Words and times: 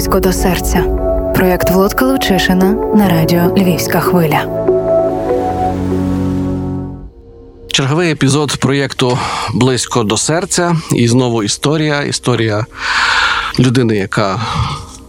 близько 0.00 0.20
до 0.20 0.32
серця. 0.32 0.82
Проєкт 1.34 1.70
Володка 1.70 2.06
Лучишина 2.06 2.72
на 2.94 3.08
радіо 3.08 3.54
Львівська 3.56 4.00
хвиля. 4.00 4.44
Черговий 7.72 8.10
епізод 8.10 8.56
проєкту 8.56 9.18
Близько 9.54 10.02
до 10.02 10.16
серця. 10.16 10.76
І 10.92 11.08
знову 11.08 11.42
історія. 11.42 12.02
Історія 12.02 12.66
людини, 13.58 13.96
яка 13.96 14.40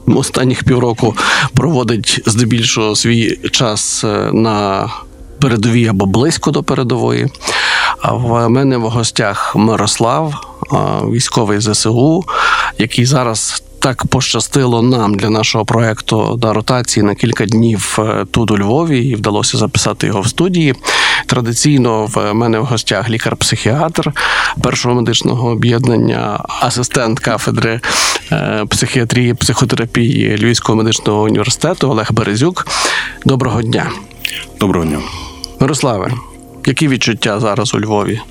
останніх 0.08 0.64
півроку 0.64 1.16
проводить 1.56 2.22
здебільшого 2.26 2.96
свій 2.96 3.40
час 3.52 4.04
е, 4.04 4.30
на 4.34 4.90
передовій 5.42 5.88
або 5.88 6.06
близько 6.06 6.52
до 6.52 6.64
передової. 6.64 7.28
А 8.02 8.14
в 8.14 8.50
мене 8.50 8.78
в 8.78 8.90
гостях 8.90 9.56
Мирослав, 9.56 10.34
військовий 11.12 11.60
ЗСУ, 11.60 12.24
який 12.78 13.06
зараз 13.06 13.64
так 13.82 14.06
пощастило 14.06 14.82
нам 14.82 15.16
для 15.16 15.30
нашого 15.30 15.66
проекту 15.66 16.40
на 16.44 16.54
ротації 16.54 17.04
на 17.04 17.16
кілька 17.16 17.46
днів 17.46 17.98
е, 18.00 18.26
тут 18.32 18.52
у 18.52 18.58
Львові, 18.58 19.00
і 19.00 19.16
вдалося 19.16 19.58
записати 19.58 20.08
його 20.08 20.22
в 20.22 20.28
студії. 20.28 20.76
Традиційно 21.26 22.06
в 22.06 22.34
мене 22.34 22.60
в 22.60 22.66
гостях 22.66 23.10
лікар-психіатр 23.10 24.12
першого 24.64 24.96
медичного 24.96 25.50
об'єднання, 25.50 26.40
асистент 26.62 27.20
кафедри 27.20 27.80
е, 28.32 28.66
психіатрії, 28.70 29.34
психотерапії 29.34 30.38
Львівського 30.38 30.76
медичного 30.76 31.22
університету 31.22 31.90
Олег 31.90 32.12
Березюк. 32.12 32.68
Доброго 33.26 33.62
дня. 33.62 33.90
Доброго 34.60 34.86
дня, 34.86 35.00
Мирославе. 35.60 36.12
Які 36.66 36.88
відчуття 36.88 37.40
зараз 37.40 37.74
у 37.74 37.80
Львові? 37.80 38.22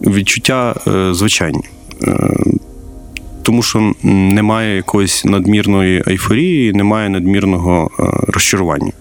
Відчуття 0.00 0.74
е, 0.86 1.14
звичайні 1.14 1.60
тому 3.48 3.62
що 3.62 3.92
немає 4.02 4.76
якоїсь 4.76 5.24
надмірної 5.24 6.02
ейфорії, 6.08 6.72
немає 6.72 7.08
надмірного 7.08 7.90
е, 8.00 8.02
розчарування. 8.32 8.92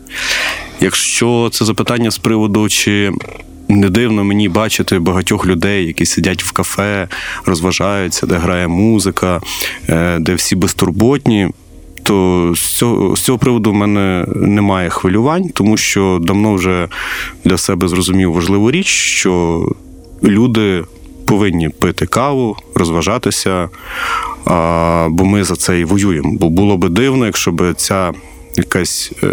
Якщо 0.81 1.49
це 1.51 1.65
запитання 1.65 2.11
з 2.11 2.17
приводу, 2.17 2.69
чи 2.69 3.11
не 3.67 3.89
дивно 3.89 4.23
мені 4.23 4.49
бачити 4.49 4.99
багатьох 4.99 5.45
людей, 5.45 5.85
які 5.85 6.05
сидять 6.05 6.43
в 6.43 6.51
кафе, 6.51 7.07
розважаються, 7.45 8.27
де 8.27 8.35
грає 8.37 8.67
музика, 8.67 9.41
е, 9.89 10.19
де 10.19 10.35
всі 10.35 10.55
безтурботні. 10.55 11.49
То 12.03 12.53
з 12.55 12.59
цього 12.59 13.15
з 13.15 13.21
цього 13.21 13.37
приводу 13.37 13.71
в 13.71 13.75
мене 13.75 14.25
немає 14.35 14.89
хвилювань, 14.89 15.49
тому 15.49 15.77
що 15.77 16.19
давно 16.21 16.53
вже 16.53 16.87
для 17.45 17.57
себе 17.57 17.87
зрозумів 17.87 18.33
важливу 18.33 18.71
річ, 18.71 18.87
що 18.87 19.65
люди 20.23 20.83
повинні 21.27 21.69
пити 21.69 22.05
каву, 22.05 22.57
розважатися, 22.75 23.69
бо 25.07 25.25
ми 25.25 25.43
за 25.43 25.55
це 25.55 25.79
і 25.79 25.83
воюємо. 25.83 26.31
Бо 26.33 26.49
було 26.49 26.77
би 26.77 26.89
дивно, 26.89 27.25
якщо 27.25 27.51
б 27.51 27.73
ця 27.73 28.13
якась 28.57 29.11
е, 29.23 29.27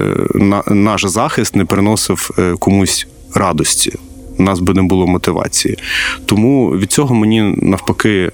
наш 0.66 1.04
захист 1.04 1.56
не 1.56 1.64
приносив 1.64 2.30
е, 2.38 2.54
комусь 2.58 3.06
радості. 3.34 3.92
У 4.38 4.42
нас 4.42 4.60
би 4.60 4.74
не 4.74 4.82
було 4.82 5.06
мотивації. 5.06 5.78
Тому 6.26 6.70
від 6.70 6.92
цього 6.92 7.14
мені 7.14 7.54
навпаки 7.62 8.30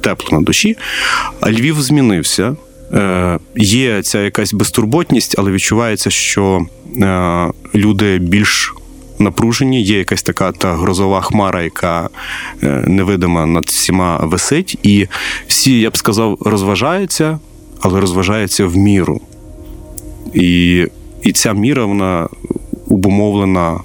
тепло 0.00 0.38
на 0.38 0.44
душі. 0.44 0.76
А 1.40 1.50
Львів 1.50 1.82
змінився. 1.82 2.56
Е, 2.92 3.38
є 3.56 4.02
ця 4.02 4.20
якась 4.20 4.54
безтурботність, 4.54 5.34
але 5.38 5.50
відчувається, 5.50 6.10
що 6.10 6.66
люди 7.74 8.18
більш 8.18 8.74
напружені, 9.22 9.82
є 9.82 9.98
якась 9.98 10.22
така 10.22 10.52
та 10.52 10.76
грозова 10.76 11.20
хмара, 11.20 11.62
яка 11.62 12.08
е, 12.62 12.84
невидима 12.86 13.46
над 13.46 13.64
всіма 13.64 14.16
висить, 14.16 14.78
і 14.82 15.06
всі, 15.46 15.80
я 15.80 15.90
б 15.90 15.96
сказав, 15.96 16.38
розважаються, 16.40 17.38
але 17.80 18.00
розважаються 18.00 18.66
в 18.66 18.76
міру. 18.76 19.20
І, 20.34 20.86
І 21.22 21.32
ця 21.32 21.52
міра 21.52 21.84
вона 21.84 22.28
обумовлена 22.88 23.80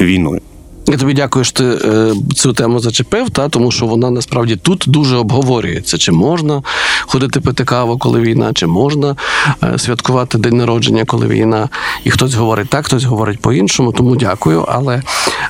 війною. 0.00 0.40
Я 0.86 0.96
тобі 0.96 1.14
дякую, 1.14 1.44
що 1.44 1.54
ти 1.54 1.64
е, 1.64 2.14
цю 2.34 2.52
тему 2.52 2.78
зачепив, 2.80 3.30
та 3.30 3.48
тому 3.48 3.72
що 3.72 3.86
вона 3.86 4.10
насправді 4.10 4.56
тут 4.56 4.84
дуже 4.86 5.16
обговорюється. 5.16 5.98
Чи 5.98 6.12
можна 6.12 6.62
ходити 7.00 7.40
пити 7.40 7.64
каву, 7.64 7.98
коли 7.98 8.20
війна, 8.20 8.52
чи 8.52 8.66
можна 8.66 9.16
е, 9.62 9.78
святкувати 9.78 10.38
день 10.38 10.56
народження, 10.56 11.04
коли 11.04 11.26
війна, 11.26 11.68
і 12.04 12.10
хтось 12.10 12.34
говорить 12.34 12.68
так, 12.68 12.86
хтось 12.86 13.04
говорить 13.04 13.40
по-іншому. 13.40 13.92
Тому 13.92 14.16
дякую. 14.16 14.64
Але 14.68 15.02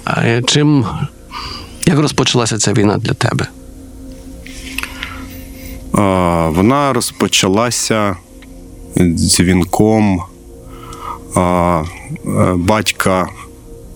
е, 0.08 0.42
чим 0.46 0.86
як 1.86 1.98
розпочалася 1.98 2.58
ця 2.58 2.72
війна 2.72 2.96
для 2.98 3.12
тебе? 3.12 3.46
Вона 6.56 6.92
розпочалася 6.92 8.16
дзвінком 8.96 10.22
батька 12.54 13.28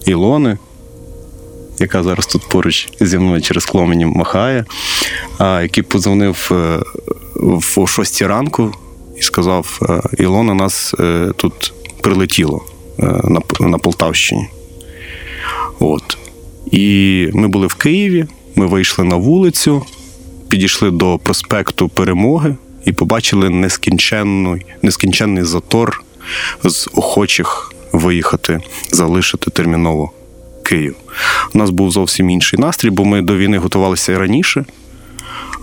Ілони 0.07 0.59
яка 1.81 2.03
зараз 2.03 2.27
тут 2.27 2.49
поруч 2.49 2.89
зі 3.01 3.19
мною 3.19 3.43
через 3.43 3.65
Кломені 3.65 4.07
махає, 4.07 4.65
який 5.41 5.83
подзвонив 5.83 6.49
е, 6.53 6.81
в 7.37 7.89
6 7.89 8.23
ранку 8.23 8.73
і 9.19 9.23
сказав: 9.23 9.79
«Е, 9.83 10.23
Ілона, 10.23 10.55
нас 10.55 10.95
е, 11.01 11.33
тут 11.37 11.73
прилетіло 12.01 12.65
на 13.25 13.41
на 13.61 13.79
Полтавщині. 13.79 14.49
От. 15.79 16.19
І 16.71 17.29
ми 17.33 17.49
були 17.49 17.67
в 17.67 17.75
Києві, 17.75 18.27
ми 18.55 18.67
вийшли 18.67 19.05
на 19.05 19.17
вулицю, 19.17 19.83
підійшли 20.49 20.91
до 20.91 21.19
проспекту 21.19 21.89
Перемоги 21.89 22.57
і 22.85 22.93
побачили 22.93 23.51
нескінченний, 23.51 24.67
нескінченний 24.83 25.45
затор 25.45 26.05
з 26.65 26.89
охочих 26.95 27.73
виїхати, 27.93 28.61
залишити 28.91 29.51
терміново 29.51 30.13
Київ. 30.69 30.97
У 31.55 31.59
нас 31.59 31.71
був 31.71 31.91
зовсім 31.91 32.31
інший 32.31 32.61
настрій, 32.61 32.91
бо 32.91 33.05
ми 33.05 33.23
до 33.23 33.37
війни 33.37 33.59
готувалися 33.59 34.13
і 34.13 34.17
раніше. 34.17 34.65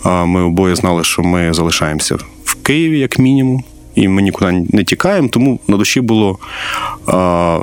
Ми 0.05 0.41
обоє 0.41 0.75
знали, 0.75 1.03
що 1.03 1.23
ми 1.23 1.53
залишаємося 1.53 2.17
в 2.43 2.55
Києві, 2.55 2.99
як 2.99 3.19
мінімум, 3.19 3.63
і 3.95 4.07
ми 4.07 4.21
нікуди 4.21 4.65
не 4.69 4.83
тікаємо. 4.83 5.27
Тому 5.27 5.59
на 5.67 5.77
душі 5.77 6.01
було 6.01 6.37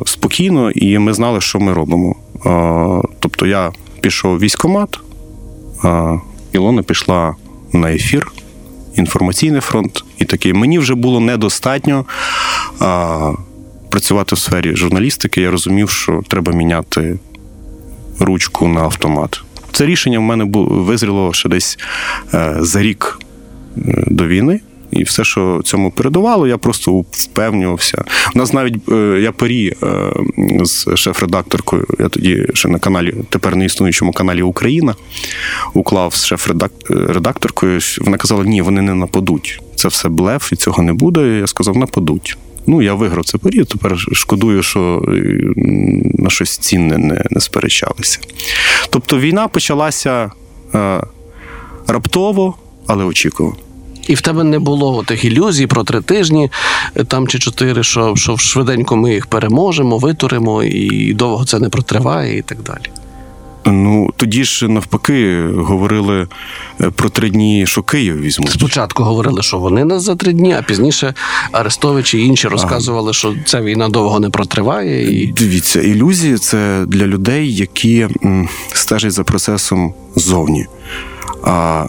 спокійно, 0.07 0.71
і 0.71 0.99
ми 0.99 1.15
знали, 1.15 1.41
що 1.41 1.61
ми 1.61 1.73
робимо. 1.73 2.17
Тобто 3.21 3.47
я 3.47 3.73
пішов 4.01 4.39
військкомат, 4.39 4.99
Ілона 6.53 6.83
пішла 6.83 7.35
на 7.73 7.93
ефір, 7.93 8.33
інформаційний 8.97 9.61
фронт, 9.61 10.05
і 10.19 10.25
такий. 10.25 10.53
Мені 10.53 10.79
вже 10.79 10.95
було 10.95 11.21
недостатньо. 11.21 12.05
Працювати 13.89 14.35
в 14.35 14.39
сфері 14.39 14.77
журналістики, 14.77 15.41
я 15.41 15.51
розумів, 15.51 15.91
що 15.91 16.23
треба 16.29 16.53
міняти 16.53 17.19
ручку 18.19 18.69
на 18.69 18.81
автомат. 18.81 19.43
Це 19.73 19.87
рішення 19.87 20.19
в 20.19 20.23
мене 20.23 20.50
визріло 20.55 21.33
ще 21.33 21.49
десь 21.49 21.78
е, 22.34 22.56
за 22.61 22.83
рік 22.83 23.19
е, 23.77 24.05
до 24.06 24.27
війни. 24.27 24.61
І 24.91 25.03
все, 25.03 25.25
що 25.25 25.61
цьому 25.65 25.91
передувало, 25.91 26.47
я 26.47 26.59
просто 26.59 27.05
впевнювався. 27.11 28.05
У 28.34 28.39
нас 28.39 28.53
навіть 28.53 28.89
е, 28.89 29.19
я 29.23 29.33
парі 29.33 29.73
з 30.62 30.97
шеф-редакторкою. 30.97 31.87
Я 31.99 32.09
тоді 32.09 32.47
ще 32.55 32.69
на 32.69 32.78
каналі, 32.78 33.15
тепер 33.31 33.56
не 33.56 33.65
існуючому 33.65 34.12
каналі 34.12 34.43
Україна, 34.43 34.94
уклав 35.75 36.15
з 36.15 36.27
шеф-редакторкою. 36.27 37.81
Вона 38.00 38.17
казала: 38.17 38.44
ні, 38.44 38.62
вони 38.62 38.83
не 38.83 38.94
нападуть. 38.94 39.61
Це 39.77 39.89
все 39.89 40.09
блеф, 40.09 40.53
і 40.53 40.56
цього 40.56 40.83
не 40.83 40.93
буде. 40.93 41.21
Я 41.21 41.47
сказав, 41.47 41.77
нападуть. 41.77 42.37
Ну, 42.67 42.83
я 42.83 42.95
виграв 42.95 43.25
це 43.25 43.39
парі, 43.39 43.65
тепер 43.65 43.99
шкодую, 44.12 44.62
що 44.62 45.03
е, 45.09 45.12
на 46.19 46.31
щось 46.31 46.59
цінне 46.59 46.99
не 46.99 47.25
не 47.31 47.41
сперечалися. 47.41 48.19
Тобто 48.91 49.19
війна 49.19 49.49
почалася 49.49 50.31
е, 50.75 51.03
раптово, 51.87 52.55
але 52.87 53.05
очікувано. 53.05 53.56
І 54.09 54.14
в 54.14 54.20
тебе 54.20 54.44
не 54.44 54.59
було 54.59 55.03
тих 55.03 55.25
ілюзій 55.25 55.67
про 55.67 55.85
три 55.85 56.00
тижні 56.00 56.50
е, 56.97 57.05
там 57.05 57.29
чи 57.29 57.38
чотири, 57.38 57.82
що 57.82 58.17
що 58.17 58.37
швиденько 58.37 58.97
ми 58.97 59.14
їх 59.14 59.26
переможемо, 59.26 59.99
витуримо, 59.99 60.62
і 60.62 61.14
довго 61.14 61.44
це 61.44 61.59
не 61.59 61.69
протриває, 61.69 62.38
і 62.38 62.43
так 62.43 62.62
далі. 62.62 63.01
Ну 63.67 64.11
тоді 64.17 64.44
ж 64.44 64.69
навпаки 64.69 65.47
говорили 65.56 66.29
е, 66.81 66.91
про 66.91 67.09
три 67.09 67.31
дні, 67.31 67.67
що 67.67 67.82
Київ 67.82 68.20
візьмуть. 68.20 68.50
Спочатку 68.50 69.03
говорили, 69.03 69.43
що 69.43 69.59
вони 69.59 69.85
нас 69.85 70.03
за 70.03 70.17
три 70.17 70.32
дні, 70.32 70.55
а 70.59 70.62
пізніше 70.62 71.14
Арестович 71.53 72.14
і 72.14 72.20
інші 72.20 72.49
розказували, 72.49 73.12
що 73.12 73.35
ця 73.44 73.61
війна 73.61 73.88
довго 73.88 74.20
не 74.20 74.31
протриває. 74.31 75.23
І 75.23 75.26
дивіться, 75.26 75.81
ілюзії 75.81 76.38
це 76.38 76.85
для 76.87 77.06
людей, 77.06 77.55
які 77.55 78.09
стежать 78.73 79.12
за 79.12 79.25
процесом 79.25 79.94
ззовні. 80.17 80.67
А 81.44 81.87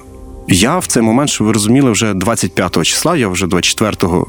я 0.48 0.78
в 0.78 0.86
цей 0.86 1.04
момент, 1.04 1.30
що 1.30 1.44
ви 1.44 1.52
розуміли, 1.52 1.92
вже 1.92 2.14
25 2.14 2.84
числа, 2.84 3.18
я 3.18 3.28
вже 3.28 3.46
24-го 3.46 4.28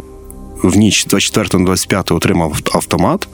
в 0.64 0.76
ніч 0.76 1.06
24 1.06 1.48
на 1.58 1.66
25 1.66 2.12
отримав 2.12 2.56
автомат. 2.74 3.28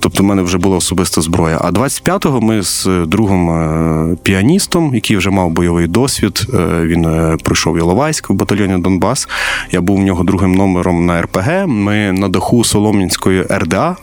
Тобто, 0.00 0.22
в 0.22 0.26
мене 0.26 0.42
вже 0.42 0.58
була 0.58 0.76
особиста 0.76 1.20
зброя. 1.20 1.58
А 1.62 1.70
25-го 1.70 2.40
ми 2.40 2.62
з 2.62 2.88
другом 3.06 3.50
е, 3.50 4.16
піаністом, 4.22 4.94
який 4.94 5.16
вже 5.16 5.30
мав 5.30 5.50
бойовий 5.50 5.86
досвід, 5.86 6.46
е, 6.54 6.56
він 6.82 7.04
е, 7.04 7.36
пройшов 7.44 7.78
Іловайськ 7.78 8.30
в 8.30 8.32
батальйоні 8.32 8.82
Донбас. 8.82 9.28
Я 9.70 9.80
був 9.80 9.96
у 9.98 10.02
нього 10.02 10.24
другим 10.24 10.54
номером 10.54 11.06
на 11.06 11.22
РПГ. 11.22 11.66
Ми 11.66 12.12
на 12.12 12.28
даху 12.28 12.64
Солом'янської 12.64 13.42
РДА. 13.50 13.96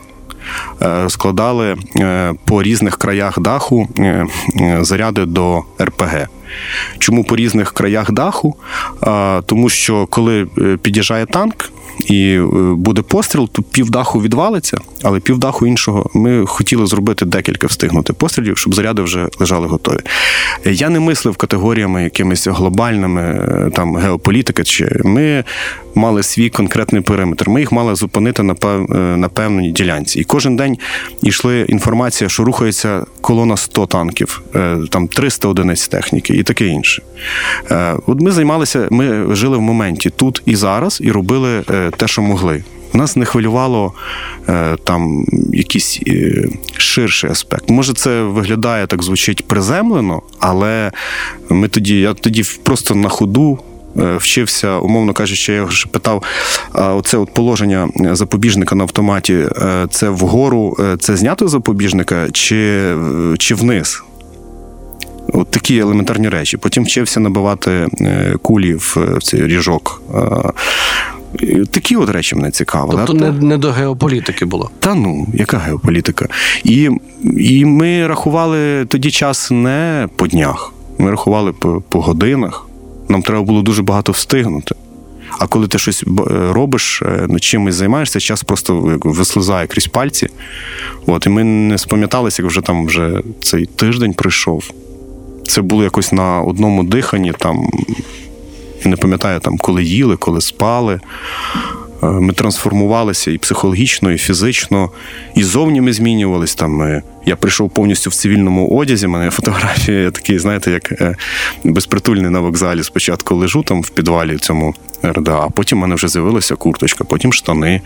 Складали 1.08 1.76
по 2.44 2.62
різних 2.62 2.96
краях 2.96 3.40
даху 3.40 3.88
заряди 4.80 5.24
до 5.24 5.62
РПГ. 5.80 6.28
Чому 6.98 7.24
по 7.24 7.36
різних 7.36 7.72
краях 7.72 8.12
даху? 8.12 8.56
Тому 9.46 9.68
що 9.68 10.06
коли 10.06 10.46
під'їжджає 10.82 11.26
танк 11.26 11.70
і 12.06 12.30
е, 12.34 12.42
буде 12.76 13.02
постріл, 13.02 13.48
то 13.52 13.62
півдаху 13.62 14.20
відвалиться, 14.22 14.78
але 15.02 15.20
півдаху 15.20 15.66
іншого 15.66 16.10
ми 16.14 16.46
хотіли 16.46 16.86
зробити 16.86 17.24
декілька 17.26 17.66
встигнути 17.66 18.12
пострілів, 18.12 18.58
щоб 18.58 18.74
заряди 18.74 19.02
вже 19.02 19.28
лежали 19.40 19.66
готові. 19.66 19.98
Я 20.64 20.88
не 20.88 21.00
мислив 21.00 21.36
категоріями 21.36 22.02
якимись 22.04 22.46
глобальними 22.46 23.22
е, 23.22 23.70
там 23.76 23.96
геополітики. 23.96 24.64
Чи 24.64 25.00
ми 25.04 25.44
мали 25.94 26.22
свій 26.22 26.50
конкретний 26.50 27.02
периметр. 27.02 27.48
Ми 27.48 27.60
їх 27.60 27.72
мали 27.72 27.94
зупинити 27.94 28.42
на 28.42 28.54
пев- 28.54 28.96
е, 28.96 29.16
на 29.16 29.28
певній 29.28 29.70
ділянці. 29.72 30.20
І 30.20 30.24
кожен 30.24 30.56
день 30.56 30.78
йшли 31.22 31.60
інформація, 31.68 32.30
що 32.30 32.44
рухається 32.44 33.06
колона 33.20 33.56
100 33.56 33.86
танків, 33.86 34.42
там 34.90 35.08
300 35.08 35.48
одиниць 35.48 35.88
техніки 35.88 36.34
і 36.34 36.42
таке 36.42 36.66
інше. 36.66 37.02
От 38.06 38.20
ми 38.20 38.30
займалися, 38.30 38.88
ми 38.90 39.34
жили 39.34 39.56
в 39.56 39.60
моменті 39.60 40.10
тут 40.10 40.42
і 40.46 40.56
зараз, 40.56 41.00
і 41.04 41.10
робили 41.12 41.62
те, 41.96 42.08
що 42.08 42.22
могли. 42.22 42.64
Нас 42.94 43.16
не 43.16 43.24
хвилювало 43.24 43.92
е, 44.48 44.76
там 44.84 45.24
якийсь 45.52 46.00
е, 46.06 46.48
ширший 46.76 47.30
аспект. 47.30 47.70
Може, 47.70 47.94
це 47.94 48.22
виглядає 48.22 48.86
так 48.86 49.02
звучить 49.02 49.48
приземлено, 49.48 50.22
але 50.38 50.92
ми 51.48 51.68
тоді, 51.68 52.00
я 52.00 52.14
тоді 52.14 52.44
просто 52.62 52.94
на 52.94 53.08
ходу 53.08 53.58
е, 53.98 54.16
вчився, 54.16 54.78
умовно 54.78 55.12
кажучи, 55.12 55.52
я 55.52 55.66
ж 55.66 55.88
питав, 55.88 56.22
оце 56.72 57.16
от 57.16 57.34
положення 57.34 57.88
запобіжника 58.12 58.74
на 58.74 58.84
автоматі, 58.84 59.48
це 59.90 60.08
вгору, 60.08 60.76
це 61.00 61.16
знято 61.16 61.48
запобіжника 61.48 62.30
чи, 62.32 62.92
чи 63.38 63.54
вниз? 63.54 64.02
От 65.32 65.50
такі 65.50 65.78
елементарні 65.78 66.28
речі. 66.28 66.56
Потім 66.56 66.84
вчився 66.84 67.20
набивати 67.20 67.88
кулі 68.42 68.74
в 68.74 69.18
цей 69.22 69.46
ріжок. 69.46 70.02
Такі 71.70 71.96
от 71.96 72.08
речі 72.08 72.34
мене 72.36 72.50
цікавили. 72.50 73.02
Тобто 73.06 73.24
не, 73.24 73.32
не 73.32 73.58
до 73.58 73.70
геополітики 73.70 74.44
було. 74.44 74.70
Та 74.78 74.94
ну, 74.94 75.26
яка 75.34 75.58
геополітика? 75.58 76.28
І, 76.64 76.90
і 77.38 77.64
ми 77.64 78.06
рахували 78.06 78.84
тоді 78.84 79.10
час 79.10 79.50
не 79.50 80.08
по 80.16 80.26
днях, 80.26 80.72
ми 80.98 81.10
рахували 81.10 81.52
по, 81.52 81.82
по 81.88 82.00
годинах. 82.00 82.66
Нам 83.08 83.22
треба 83.22 83.42
було 83.42 83.62
дуже 83.62 83.82
багато 83.82 84.12
встигнути. 84.12 84.74
А 85.38 85.46
коли 85.46 85.68
ти 85.68 85.78
щось 85.78 86.02
е, 86.02 86.52
робиш, 86.52 87.02
е, 87.02 87.26
ну, 87.28 87.40
чимось 87.40 87.74
займаєшся, 87.74 88.20
час 88.20 88.42
просто 88.42 88.98
вислизає 89.04 89.66
крізь 89.66 89.86
пальці. 89.86 90.28
От, 91.06 91.26
і 91.26 91.28
ми 91.28 91.44
не 91.44 91.78
спам'яталися, 91.78 92.42
як 92.42 92.50
вже 92.50 92.60
там 92.60 92.86
вже 92.86 93.22
цей 93.40 93.66
тиждень 93.66 94.12
пройшов. 94.12 94.70
Це 95.46 95.62
було 95.62 95.84
якось 95.84 96.12
на 96.12 96.40
одному 96.40 96.84
диханні, 96.84 97.32
там, 97.38 97.70
я 98.84 98.90
не 98.90 98.96
пам'ятаю, 98.96 99.40
там, 99.40 99.58
коли 99.58 99.84
їли, 99.84 100.16
коли 100.16 100.40
спали. 100.40 101.00
Е, 102.02 102.06
Ми 102.06 102.32
трансформувалися 102.32 103.30
і 103.30 103.38
психологічно, 103.38 104.12
і 104.12 104.18
фізично, 104.18 104.90
і 105.34 105.42
зовні 105.42 105.80
ми 105.80 105.92
змінювалися. 105.92 106.56
Там 106.56 106.82
е, 106.82 107.02
я 107.26 107.36
прийшов 107.36 107.70
повністю 107.70 108.10
в 108.10 108.14
цивільному 108.14 108.68
одязі. 108.68 109.06
Мене 109.06 109.30
фотографія 109.30 110.10
такий, 110.10 110.38
знаєте, 110.38 110.70
як 110.70 110.92
е, 110.92 111.16
безпритульний 111.64 112.30
на 112.30 112.40
вокзалі. 112.40 112.82
Спочатку 112.82 113.34
лежу 113.34 113.62
там 113.62 113.82
в 113.82 113.90
підвалі 113.90 114.38
цьому 114.38 114.74
РДА, 115.04 115.40
а 115.40 115.50
потім 115.50 115.78
в 115.78 115.80
мене 115.80 115.94
вже 115.94 116.08
з'явилася 116.08 116.56
курточка, 116.56 117.04
потім 117.04 117.32
штани. 117.32 117.80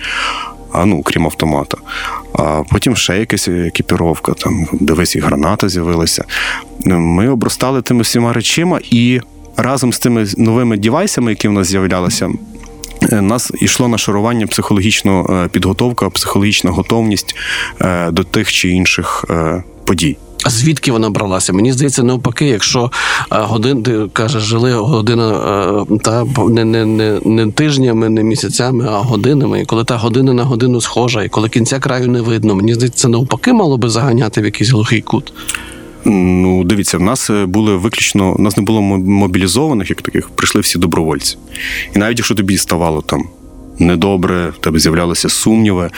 А 0.72 0.84
ну, 0.84 1.02
крім 1.02 1.24
автомата. 1.26 1.78
А 2.32 2.62
потім 2.70 2.96
ще 2.96 3.18
якась 3.18 3.48
екіпіровка, 3.48 4.32
там 4.32 4.66
дивись, 4.72 5.16
і 5.16 5.20
граната 5.20 5.68
з'явилася. 5.68 6.24
Ми 6.84 7.28
обростали 7.28 7.82
тими 7.82 8.02
всіма 8.02 8.32
речима, 8.32 8.80
і 8.90 9.20
разом 9.58 9.93
з 9.93 9.99
тими 9.99 10.26
новими 10.37 10.76
дівайсами, 10.76 11.31
які 11.31 11.49
в 11.49 11.52
нас 11.52 11.66
з'являлися, 11.66 12.31
Е, 13.12 13.20
нас 13.20 13.52
йшло 13.60 13.88
нашарування 13.88 14.46
психологічна 14.46 15.26
е, 15.31 15.49
підготовка, 15.49 16.10
психологічна 16.10 16.70
готовність 16.70 17.34
е, 17.81 18.10
до 18.10 18.25
тих 18.25 18.52
чи 18.52 18.69
інших 18.69 19.25
подій. 19.84 20.16
А 20.44 20.50
звідки 20.50 20.93
вона 20.93 21.10
бралася? 21.10 21.52
Мені 21.52 21.72
здається, 21.72 22.02
навпаки, 22.02 22.46
якщо 22.46 22.90
годин, 23.31 23.82
ти 23.82 24.06
кажеш, 24.12 24.43
жили 24.43 24.72
година 24.72 25.87
та 26.02 26.25
не, 26.49 26.64
не, 26.64 26.84
не, 26.84 27.20
не 27.25 27.52
тижнями, 27.52 28.08
не 28.08 28.22
місяцями, 28.22 28.87
а 28.88 28.99
годинами. 28.99 29.61
І 29.61 29.64
коли 29.64 29.84
та 29.84 29.96
година 29.96 30.32
на 30.32 30.44
годину 30.44 30.81
схожа, 30.81 31.25
і 31.25 31.28
коли 31.28 31.49
кінця 31.49 31.78
краю 31.78 32.08
не 32.08 32.20
видно, 32.20 32.54
мені 32.54 32.75
здається, 32.75 33.08
навпаки 33.08 33.52
мало 33.52 33.76
би 33.78 33.90
заганяти 33.90 34.40
в 34.40 34.44
якийсь 34.44 34.70
глухий 34.70 35.00
кут. 35.00 35.32
Ну, 36.08 36.64
дивіться, 36.64 36.99
в 36.99 37.00
нас 37.00 37.31
е, 37.31 37.46
були 37.46 37.76
виключно, 37.76 38.32
в 38.32 38.40
нас 38.40 38.56
не 38.56 38.62
було 38.62 38.82
мобілізованих, 38.82 39.90
як 39.90 40.02
таких, 40.02 40.28
прийшли 40.28 40.60
всі 40.60 40.78
добровольці. 40.78 41.37
І 41.96 41.99
навіть 41.99 42.19
якщо 42.19 42.34
тобі 42.34 42.58
ставало 42.58 43.02
там 43.02 43.28
недобре, 43.78 44.49
в 44.49 44.58
тебе 44.58 44.78
з'являлися 44.78 45.28
сумніви, 45.28 45.90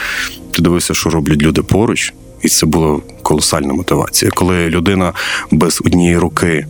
ти 0.51 0.63
дивився, 0.63 0.95
що 0.95 1.11
роблять 1.11 1.43
люди 1.43 1.63
поруч, 1.63 2.15
і 2.43 2.49
це 2.49 2.67
була 2.67 3.01
колосальна 3.23 3.75
мотивація. 3.75 4.31
Коли 4.35 4.69
людина 4.69 5.13
без 5.51 5.83
однієї 5.85 6.19
руки 6.19 6.67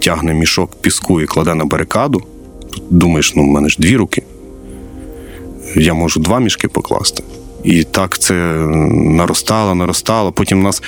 тягне 0.00 0.34
мішок 0.34 0.80
піску 0.80 1.20
і 1.20 1.26
кладе 1.26 1.54
на 1.54 1.64
барикаду, 1.64 2.22
думаєш, 2.90 3.34
ну, 3.36 3.42
в 3.42 3.46
мене 3.46 3.68
ж 3.68 3.76
дві 3.78 3.96
руки. 3.96 4.22
Я 5.76 5.94
можу 5.94 6.20
два 6.20 6.40
мішки 6.40 6.68
покласти. 6.68 7.22
І 7.66 7.84
так 7.84 8.18
це 8.18 8.34
наростало, 8.92 9.74
наростало. 9.74 10.32
Потім 10.32 10.60
у 10.60 10.62
нас 10.62 10.82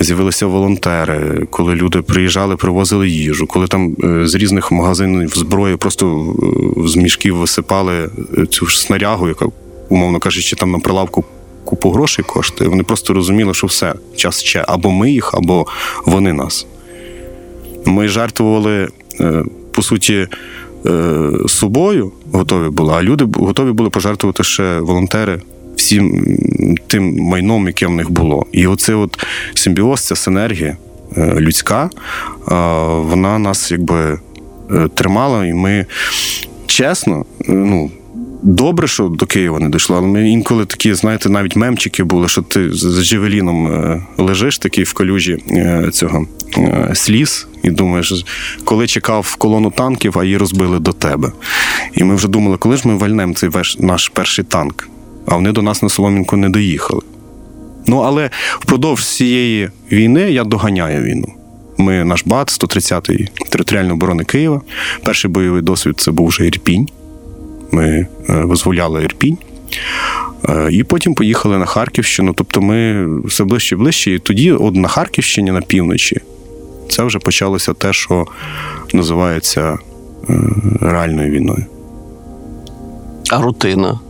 з'явилися 0.00 0.46
волонтери, 0.46 1.46
коли 1.50 1.74
люди 1.74 2.02
приїжджали, 2.02 2.56
привозили 2.56 3.08
їжу, 3.08 3.46
коли 3.46 3.66
там 3.66 3.96
е, 4.04 4.26
з 4.26 4.34
різних 4.34 4.72
магазинів 4.72 5.30
зброї 5.34 5.76
просто 5.76 6.34
е, 6.42 6.88
з 6.88 6.96
мішків 6.96 7.36
висипали 7.36 8.10
е, 8.38 8.46
цю 8.46 8.66
ж 8.66 8.80
снарягу, 8.80 9.28
яка, 9.28 9.46
умовно 9.88 10.18
кажучи, 10.18 10.56
там 10.56 10.70
на 10.70 10.78
прилавку 10.78 11.24
купу 11.64 11.90
грошей 11.90 12.24
коштує. 12.28 12.70
Вони 12.70 12.82
просто 12.82 13.14
розуміли, 13.14 13.54
що 13.54 13.66
все, 13.66 13.94
час 14.16 14.42
ще 14.42 14.64
або 14.68 14.90
ми 14.90 15.10
їх, 15.10 15.34
або 15.34 15.66
вони 16.06 16.32
нас. 16.32 16.66
Ми 17.84 18.08
жертвували, 18.08 18.88
по 19.72 19.82
суті, 19.82 20.26
собою 21.46 22.12
готові 22.32 22.68
були, 22.68 22.94
а 22.94 23.02
люди 23.02 23.28
готові 23.34 23.72
були 23.72 23.90
пожертвувати 23.90 24.44
ще 24.44 24.78
волонтери 24.78 25.40
всім 25.82 26.36
тим 26.86 27.16
майном, 27.16 27.66
яке 27.66 27.86
в 27.86 27.90
них 27.90 28.10
було. 28.10 28.46
І 28.52 28.66
оце 28.66 28.94
от 28.94 29.26
симбіоз, 29.54 30.00
ця 30.00 30.16
синергія 30.16 30.76
е, 31.16 31.34
людська, 31.38 31.84
е, 31.84 31.90
вона 32.86 33.38
нас 33.38 33.70
якби 33.70 34.18
е, 34.70 34.88
тримала, 34.94 35.46
і 35.46 35.52
ми 35.52 35.86
чесно, 36.66 37.24
ну. 37.48 37.90
Добре, 38.44 38.88
що 38.88 39.08
до 39.08 39.26
Києва 39.26 39.58
не 39.58 39.68
дійшло, 39.68 39.96
але 39.96 40.06
ми 40.06 40.30
інколи 40.30 40.66
такі, 40.66 40.94
знаєте, 40.94 41.28
навіть 41.28 41.56
мемчики 41.56 42.04
були, 42.04 42.28
що 42.28 42.42
ти 42.42 42.70
з 42.72 43.04
Джевеліном 43.04 44.02
лежиш 44.18 44.58
такий 44.58 44.84
в 44.84 44.92
калюжі 44.92 45.38
цього 45.92 46.26
сліз, 46.94 47.46
і 47.62 47.70
думаєш, 47.70 48.24
коли 48.64 48.86
чекав 48.86 49.36
колону 49.36 49.70
танків, 49.70 50.18
а 50.18 50.24
її 50.24 50.36
розбили 50.36 50.78
до 50.78 50.92
тебе. 50.92 51.32
І 51.94 52.04
ми 52.04 52.14
вже 52.14 52.28
думали, 52.28 52.56
коли 52.56 52.76
ж 52.76 52.88
ми 52.88 52.96
вальнемо 52.96 53.34
цей 53.34 53.50
наш 53.78 54.08
перший 54.08 54.44
танк, 54.44 54.88
а 55.26 55.34
вони 55.34 55.52
до 55.52 55.62
нас 55.62 55.82
на 55.82 55.88
Соломінку 55.88 56.36
не 56.36 56.48
доїхали. 56.48 57.02
Ну, 57.86 57.98
але 57.98 58.30
впродовж 58.60 59.04
цієї 59.04 59.70
війни 59.92 60.32
я 60.32 60.44
доганяю 60.44 61.02
війну. 61.02 61.28
Ми 61.78 62.04
наш 62.04 62.22
БАТ, 62.26 62.48
130-й 62.48 63.28
територіальної 63.48 63.94
оборони 63.94 64.24
Києва. 64.24 64.60
Перший 65.04 65.30
бойовий 65.30 65.62
досвід 65.62 65.94
це 66.00 66.10
був 66.10 66.28
вже 66.28 66.46
Ірпінь. 66.46 66.88
Ми 67.70 67.86
е, 67.86 68.06
визволяли 68.28 69.04
Ірпінь. 69.04 69.38
Е, 70.48 70.68
І 70.72 70.84
потім 70.84 71.14
поїхали 71.14 71.58
на 71.58 71.66
Харківщину. 71.66 72.32
Тобто 72.32 72.60
ми 72.60 73.06
все 73.26 73.44
ближче 73.44 73.74
і 73.74 73.78
ближче. 73.78 74.10
І 74.10 74.18
тоді, 74.18 74.52
от 74.52 74.74
на 74.74 74.88
Харківщині, 74.88 75.50
на 75.50 75.60
півночі, 75.60 76.20
це 76.88 77.02
вже 77.02 77.18
почалося 77.18 77.72
те, 77.72 77.92
що 77.92 78.26
називається 78.92 79.78
е, 80.30 80.34
реальною 80.80 81.30
війною. 81.30 81.66
А 83.30 83.42
рутина. 83.42 84.00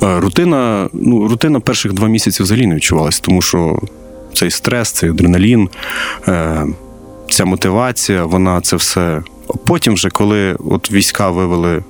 Рутина, 0.00 0.88
ну, 0.92 1.28
рутина 1.28 1.60
перших 1.60 1.92
два 1.92 2.08
місяці 2.08 2.42
взагалі 2.42 2.66
не 2.66 2.74
відчувалася, 2.74 3.20
тому 3.22 3.42
що 3.42 3.78
цей 4.34 4.50
стрес, 4.50 4.90
цей 4.92 5.10
адреналін, 5.10 5.68
е, 6.28 6.66
ця 7.30 7.44
мотивація, 7.44 8.24
вона 8.24 8.60
це 8.60 8.76
все. 8.76 9.22
Потім, 9.66 9.94
вже, 9.94 10.08
коли 10.10 10.56
от 10.70 10.90
війська 10.92 11.30
вивели 11.30 11.82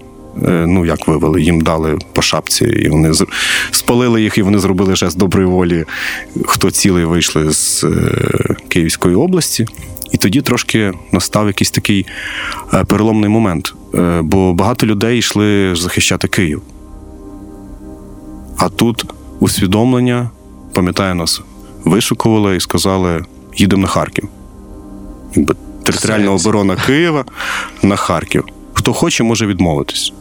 Е, 0.46 0.64
Ну, 0.68 0.84
як 0.84 1.08
вивели, 1.08 1.42
їм 1.42 1.60
дали 1.60 1.98
по 2.12 2.22
шапці, 2.22 2.64
і 2.64 2.88
вони 2.88 3.12
з- 3.12 3.26
спалили 3.70 4.22
їх, 4.22 4.38
і 4.38 4.42
вони 4.42 4.58
зробили 4.58 4.96
жест 4.96 5.18
доброї 5.18 5.46
волі. 5.48 5.84
Хто 6.44 6.70
цілий 6.70 7.04
вийшли 7.04 7.52
з 7.52 7.84
е, 7.84 8.56
Київської 8.68 9.14
області. 9.16 9.66
І 10.12 10.16
тоді 10.16 10.40
трошки 10.40 10.92
настав 11.12 11.46
якийсь 11.46 11.70
такий 11.70 12.06
переломний 12.86 13.28
момент. 13.30 13.74
Бо 14.22 14.52
багато 14.54 14.86
людей 14.86 15.18
йшли 15.18 15.74
захищати 15.76 16.28
Київ. 16.28 16.62
А 18.58 18.68
тут 18.68 19.04
усвідомлення, 19.40 20.30
пам'ятаю, 20.74 21.14
нас 21.14 21.42
вишукували 21.84 22.56
і 22.56 22.60
сказали: 22.60 23.24
їдемо 23.56 23.82
на 23.82 23.88
Харків. 23.88 24.28
Якби 25.34 25.54
територіальна 25.82 26.32
оборона 26.32 26.76
Києва 26.76 27.24
на 27.82 27.96
Харків. 27.96 28.44
Хто 28.72 28.92
хоче, 28.92 29.24
може 29.24 29.46
відмовитись. 29.46 30.12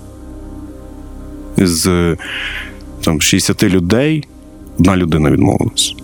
З 1.58 2.16
там, 3.04 3.22
60 3.22 3.64
людей 3.64 4.28
одна 4.80 4.98
людина 4.98 5.32
відмовилась. 5.32 5.96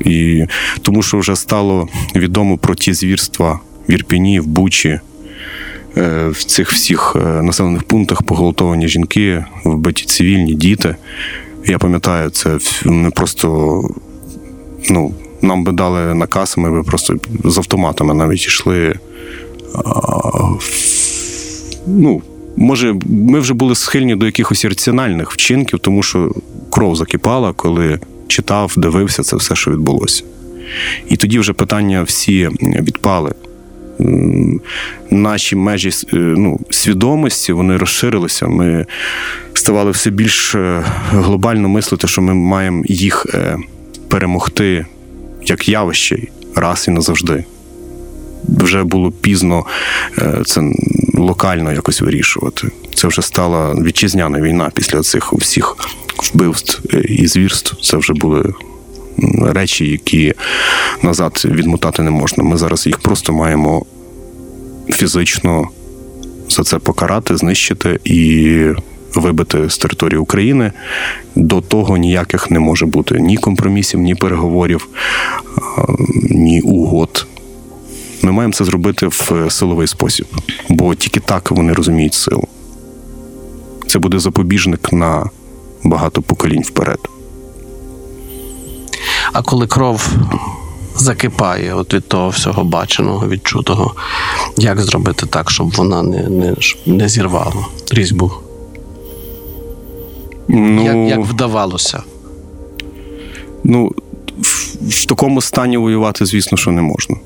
І 0.00 0.44
тому 0.82 1.02
що 1.02 1.18
вже 1.18 1.36
стало 1.36 1.88
відомо 2.14 2.58
про 2.58 2.74
ті 2.74 2.94
звірства 2.94 3.60
в 3.88 3.92
Ірпіні, 3.92 4.40
в 4.40 4.46
Бучі, 4.46 5.00
в 6.30 6.44
цих 6.44 6.72
всіх 6.72 7.16
е, 7.16 7.42
населених 7.42 7.82
пунктах 7.82 8.22
поголотовані 8.22 8.88
жінки, 8.88 9.44
вбиті 9.64 10.04
цивільні 10.04 10.54
діти. 10.54 10.96
Я 11.66 11.78
пам'ятаю, 11.78 12.30
це 12.30 12.58
ми 12.84 13.10
просто 13.10 13.80
ну, 14.90 15.14
нам 15.42 15.64
би 15.64 15.72
дали 15.72 16.14
наказ, 16.14 16.54
ми 16.58 16.70
би 16.70 16.82
просто 16.82 17.14
з 17.44 17.58
автоматами 17.58 18.14
навіть 18.14 18.46
йшли. 18.46 18.94
Ну, 21.86 22.22
може, 22.56 22.94
ми 23.06 23.40
вже 23.40 23.54
були 23.54 23.74
схильні 23.74 24.16
до 24.16 24.26
якихось 24.26 24.64
раціональних 24.64 25.30
вчинків, 25.30 25.78
тому 25.78 26.02
що 26.02 26.32
кров 26.70 26.96
закипала, 26.96 27.52
коли 27.52 28.00
читав, 28.28 28.74
дивився 28.76 29.22
це 29.22 29.36
все, 29.36 29.56
що 29.56 29.70
відбулося. 29.70 30.24
І 31.08 31.16
тоді 31.16 31.38
вже 31.38 31.52
питання 31.52 32.02
всі 32.02 32.48
відпали. 32.62 33.32
Наші 35.10 35.56
межі 35.56 35.88
е, 35.88 36.16
ну, 36.16 36.60
свідомості 36.70 37.52
вони 37.52 37.76
розширилися. 37.76 38.46
Ми 38.46 38.86
ставали 39.54 39.90
все 39.90 40.10
більш 40.10 40.54
е, 40.54 40.84
глобально 41.10 41.68
мислити, 41.68 42.08
що 42.08 42.22
ми 42.22 42.34
маємо 42.34 42.82
їх 42.86 43.26
е, 43.34 43.58
перемогти 44.08 44.86
як 45.42 45.68
явище 45.68 46.18
раз 46.54 46.84
і 46.88 46.90
назавжди. 46.90 47.44
Вже 48.48 48.84
було 48.84 49.12
пізно 49.12 49.64
це 50.46 50.62
локально 51.14 51.72
якось 51.72 52.00
вирішувати. 52.00 52.68
Це 52.94 53.08
вже 53.08 53.22
стала 53.22 53.74
вітчизняна 53.74 54.40
війна 54.40 54.70
після 54.74 55.02
цих 55.02 55.32
всіх 55.32 55.76
вбивств 56.18 56.96
і 56.96 57.26
звірств. 57.26 57.76
Це 57.82 57.96
вже 57.96 58.12
були 58.12 58.54
речі, 59.42 59.88
які 59.88 60.34
назад 61.02 61.42
відмотати 61.44 62.02
не 62.02 62.10
можна. 62.10 62.44
Ми 62.44 62.56
зараз 62.56 62.86
їх 62.86 62.98
просто 62.98 63.32
маємо 63.32 63.86
фізично 64.88 65.68
за 66.48 66.62
це 66.62 66.78
покарати, 66.78 67.36
знищити 67.36 68.00
і 68.04 68.60
вибити 69.14 69.70
з 69.70 69.78
території 69.78 70.18
України. 70.18 70.72
До 71.34 71.60
того 71.60 71.96
ніяких 71.96 72.50
не 72.50 72.58
може 72.58 72.86
бути 72.86 73.20
ні 73.20 73.36
компромісів, 73.36 74.00
ні 74.00 74.14
переговорів, 74.14 74.88
ні 76.30 76.60
угод. 76.60 77.26
Ми 78.22 78.32
маємо 78.32 78.52
це 78.52 78.64
зробити 78.64 79.06
в 79.06 79.46
силовий 79.50 79.86
спосіб, 79.86 80.26
бо 80.68 80.94
тільки 80.94 81.20
так 81.20 81.50
вони 81.50 81.72
розуміють 81.72 82.14
силу. 82.14 82.48
Це 83.86 83.98
буде 83.98 84.18
запобіжник 84.18 84.92
на 84.92 85.30
багато 85.84 86.22
поколінь 86.22 86.62
вперед. 86.62 86.98
А 89.38 89.42
коли 89.42 89.66
кров 89.66 90.12
закипає 90.94 91.74
от 91.74 91.94
від 91.94 92.08
того 92.08 92.28
всього 92.28 92.64
баченого, 92.64 93.28
відчутого, 93.28 93.94
як 94.56 94.80
зробити 94.80 95.26
так, 95.26 95.50
щоб 95.50 95.70
вона 95.70 96.02
не, 96.02 96.28
не, 96.28 96.54
не 96.86 97.08
зірвала 97.08 97.66
різьбу? 97.90 98.32
Ну, 100.48 100.84
Як, 100.84 101.18
як 101.18 101.26
вдавалося? 101.26 102.02
Ну, 103.64 103.92
в, 104.38 104.76
в 104.88 105.04
такому 105.04 105.40
стані 105.40 105.76
воювати, 105.76 106.26
звісно, 106.26 106.58
що 106.58 106.70
не 106.70 106.82
можна. 106.82 107.16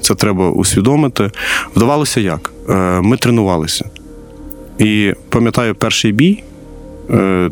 Це 0.00 0.14
треба 0.14 0.50
усвідомити. 0.50 1.30
Вдавалося 1.76 2.20
як? 2.20 2.52
Е, 2.68 2.74
Ми 3.00 3.16
тренувалися. 3.16 3.84
І 4.78 5.14
пам'ятаю 5.28 5.74
перший 5.74 6.12
бій, 6.12 6.42
е, 7.10 7.50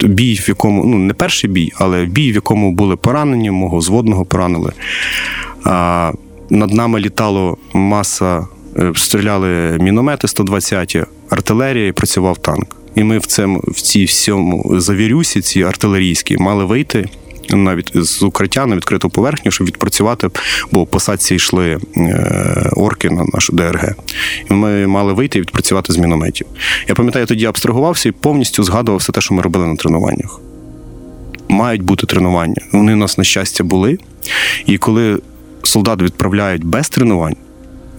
бій, 0.00 0.34
в 0.34 0.48
якому, 0.48 0.84
ну, 0.84 0.98
не 0.98 1.14
перший 1.14 1.50
бій, 1.50 1.72
але 1.74 2.04
бій, 2.04 2.32
в 2.32 2.34
якому 2.34 2.72
були 2.72 2.96
поранені, 2.96 3.50
мого 3.50 3.80
зводного 3.80 4.24
поранили. 4.24 4.72
А, 5.64 6.12
над 6.50 6.72
нами 6.72 7.00
літало 7.00 7.56
маса, 7.72 8.46
е, 8.76 8.92
стріляли 8.96 9.78
міномети 9.80 10.28
120, 10.28 10.96
артилерія 11.30 11.86
і 11.86 11.92
працював 11.92 12.38
танк. 12.38 12.76
І 12.94 13.02
ми 13.02 13.18
в 13.18 13.26
цьому, 13.26 13.64
в 13.68 13.80
цій 13.80 14.04
всьому 14.04 14.80
завірюсі, 14.80 15.40
ці 15.40 15.62
артилерійські, 15.62 16.36
мали 16.36 16.64
вийти 16.64 17.08
навіть 17.56 17.90
з 17.94 18.22
укриття 18.22 18.66
на 18.66 18.76
відкриту 18.76 19.10
поверхню, 19.10 19.50
щоб 19.50 19.66
відпрацювати, 19.66 20.30
бо 20.72 20.86
по 20.86 21.00
садці 21.00 21.34
йшли 21.34 21.78
е, 21.96 22.70
орки 22.72 23.10
на 23.10 23.24
нашу 23.24 23.52
ДРГ. 23.52 23.94
І 24.50 24.54
ми 24.54 24.86
мали 24.86 25.12
вийти 25.12 25.38
і 25.38 25.40
відпрацювати 25.40 25.92
з 25.92 25.96
мінометів. 25.96 26.46
Я 26.88 26.94
пам'ятаю, 26.94 27.26
тоді 27.26 27.46
абстрагувався 27.46 28.08
і 28.08 28.12
повністю 28.12 28.62
згадував 28.62 28.98
все 28.98 29.12
те, 29.12 29.20
що 29.20 29.34
ми 29.34 29.42
робили 29.42 29.66
на 29.66 29.76
тренуваннях. 29.76 30.40
Мають 31.48 31.82
бути 31.82 32.06
тренування. 32.06 32.62
Вони 32.72 32.92
у 32.92 32.96
нас, 32.96 33.18
на 33.18 33.24
щастя, 33.24 33.64
були. 33.64 33.98
І 34.66 34.78
коли 34.78 35.18
солдат 35.62 36.02
відправляють 36.02 36.64
без 36.64 36.88
тренувань, 36.88 37.36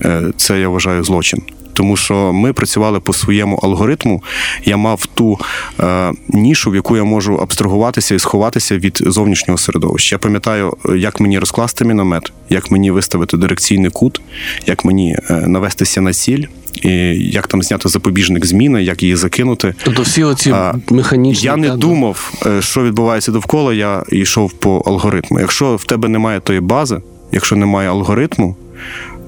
е, 0.05 0.31
це 0.37 0.59
я 0.59 0.69
вважаю 0.69 1.03
злочин. 1.03 1.41
Тому 1.73 1.97
що 1.97 2.33
ми 2.33 2.53
працювали 2.53 2.99
по 2.99 3.13
своєму 3.13 3.55
алгоритму. 3.55 4.23
Я 4.65 4.77
мав 4.77 5.05
ту 5.05 5.39
е, 5.79 6.11
нішу, 6.29 6.71
в 6.71 6.75
яку 6.75 6.97
я 6.97 7.03
можу 7.03 7.35
абстрагуватися 7.35 8.15
і 8.15 8.19
сховатися 8.19 8.77
від 8.77 9.03
зовнішнього 9.05 9.57
середовища. 9.57 10.15
Я 10.15 10.19
пам'ятаю, 10.19 10.73
як 10.95 11.19
мені 11.19 11.39
розкласти 11.39 11.85
міномет, 11.85 12.31
як 12.49 12.71
мені 12.71 12.91
виставити 12.91 13.37
дирекційний 13.37 13.89
кут, 13.91 14.21
як 14.65 14.85
мені 14.85 15.17
е, 15.29 15.33
навестися 15.47 16.01
на 16.01 16.13
ціль, 16.13 16.45
і 16.81 16.89
як 17.31 17.47
там 17.47 17.63
зняти 17.63 17.89
запобіжник 17.89 18.45
зміни, 18.45 18.83
як 18.83 19.03
її 19.03 19.15
закинути. 19.15 19.73
Тобто 19.83 20.01
всі 20.01 20.23
оці 20.23 20.51
А, 20.51 20.73
механічні. 20.89 21.45
Я 21.45 21.55
не 21.55 21.69
та, 21.69 21.75
думав, 21.75 22.33
е, 22.45 22.61
що 22.61 22.83
відбувається 22.83 23.31
довкола, 23.31 23.73
я 23.73 24.03
йшов 24.11 24.51
по 24.51 24.77
алгоритму. 24.85 25.39
Якщо 25.39 25.75
в 25.75 25.83
тебе 25.83 26.07
немає 26.07 26.39
тої 26.39 26.59
бази, 26.59 27.01
якщо 27.31 27.55
немає 27.55 27.89
алгоритму, 27.89 28.55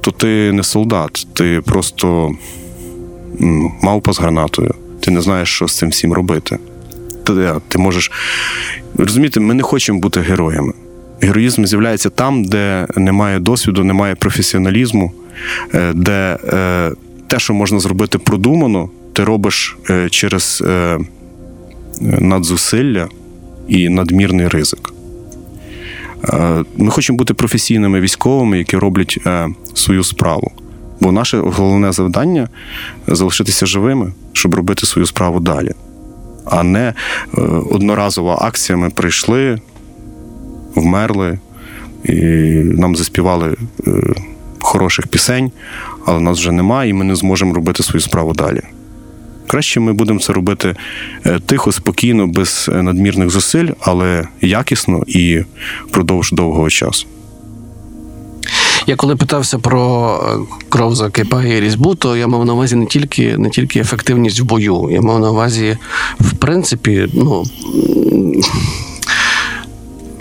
то 0.05 0.11
ти 0.11 0.51
не 0.51 0.63
солдат, 0.63 1.27
ти 1.33 1.61
просто 1.65 2.31
мавпа 3.81 4.13
з 4.13 4.19
гранатою. 4.19 4.73
Ти 4.99 5.11
не 5.11 5.21
знаєш, 5.21 5.49
що 5.49 5.67
з 5.67 5.77
цим 5.77 5.89
всім 5.89 6.13
робити. 6.13 6.57
Ти, 7.23 7.53
ти 7.67 7.77
можеш. 7.77 8.11
Розумієте, 8.97 9.39
ми 9.39 9.53
не 9.53 9.63
хочемо 9.63 9.99
бути 9.99 10.21
героями. 10.21 10.73
Героїзм 11.21 11.65
з'являється 11.65 12.09
там, 12.09 12.43
де 12.43 12.87
немає 12.95 13.39
досвіду, 13.39 13.83
немає 13.83 14.15
професіоналізму, 14.15 15.11
е, 15.73 15.93
де 15.93 16.37
е, 16.53 16.91
те, 17.27 17.39
що 17.39 17.53
можна 17.53 17.79
зробити 17.79 18.17
продумано, 18.17 18.89
ти 19.13 19.23
робиш 19.23 19.77
е, 19.89 20.09
через 20.09 20.63
е, 20.67 20.99
надзусилля 22.01 23.07
і 23.67 23.89
надмірний 23.89 24.47
ризик. 24.47 24.94
Е, 26.33 26.63
Ми 26.77 26.91
хочемо 26.91 27.17
бути 27.17 27.33
професійними 27.33 27.99
військовими, 27.99 28.57
які 28.57 28.77
роблять 28.77 29.19
е, 29.25 29.47
свою 29.73 30.03
справу. 30.03 30.51
Бо 30.99 31.11
наше 31.11 31.37
головне 31.37 31.91
завдання 31.91 32.49
залишитися 33.07 33.65
живими, 33.65 34.11
щоб 34.33 34.55
робити 34.55 34.85
свою 34.85 35.05
справу 35.05 35.39
далі. 35.39 35.71
А 36.45 36.63
не 36.63 36.93
е, 37.37 37.41
одноразова 37.71 38.37
акція. 38.41 38.77
Ми 38.77 38.89
прийшли, 38.89 39.59
вмерли, 40.75 41.39
і 42.03 42.13
нам 42.55 42.95
заспівали 42.95 43.55
хороших 44.59 45.07
пісень, 45.07 45.51
але 46.05 46.19
нас 46.19 46.39
вже 46.39 46.51
немає, 46.51 46.89
і 46.89 46.93
ми 46.93 47.05
не 47.05 47.15
зможемо 47.15 47.53
робити 47.53 47.83
свою 47.83 48.01
справу 48.01 48.33
далі. 48.33 48.61
Краще 49.47 49.79
ми 49.79 49.93
будемо 49.93 50.19
це 50.19 50.33
робити 50.33 50.75
е, 51.25 51.39
тихо, 51.45 51.71
спокійно, 51.71 52.27
без 52.27 52.69
е, 52.73 52.81
надмірних 52.81 53.29
зусиль, 53.29 53.67
але 53.79 54.27
якісно 54.41 55.03
і 55.07 55.43
впродовж 55.87 56.31
довгого 56.31 56.69
часу. 56.69 57.07
Я 58.87 58.95
коли 58.95 59.15
питався 59.15 59.59
про 59.59 60.19
е, 60.29 60.55
кров 60.69 60.95
закипає 60.95 61.57
і 61.57 61.61
різьбу, 61.61 61.95
то 61.95 62.17
я 62.17 62.27
мав 62.27 62.45
на 62.45 62.53
увазі 62.53 62.75
не 62.75 62.85
тільки, 62.85 63.37
не 63.37 63.49
тільки 63.49 63.79
ефективність 63.79 64.39
в 64.39 64.43
бою, 64.43 64.89
я 64.91 65.01
мав 65.01 65.19
на 65.19 65.31
увазі, 65.31 65.77
в 66.19 66.31
принципі, 66.31 67.07
ну. 67.13 67.43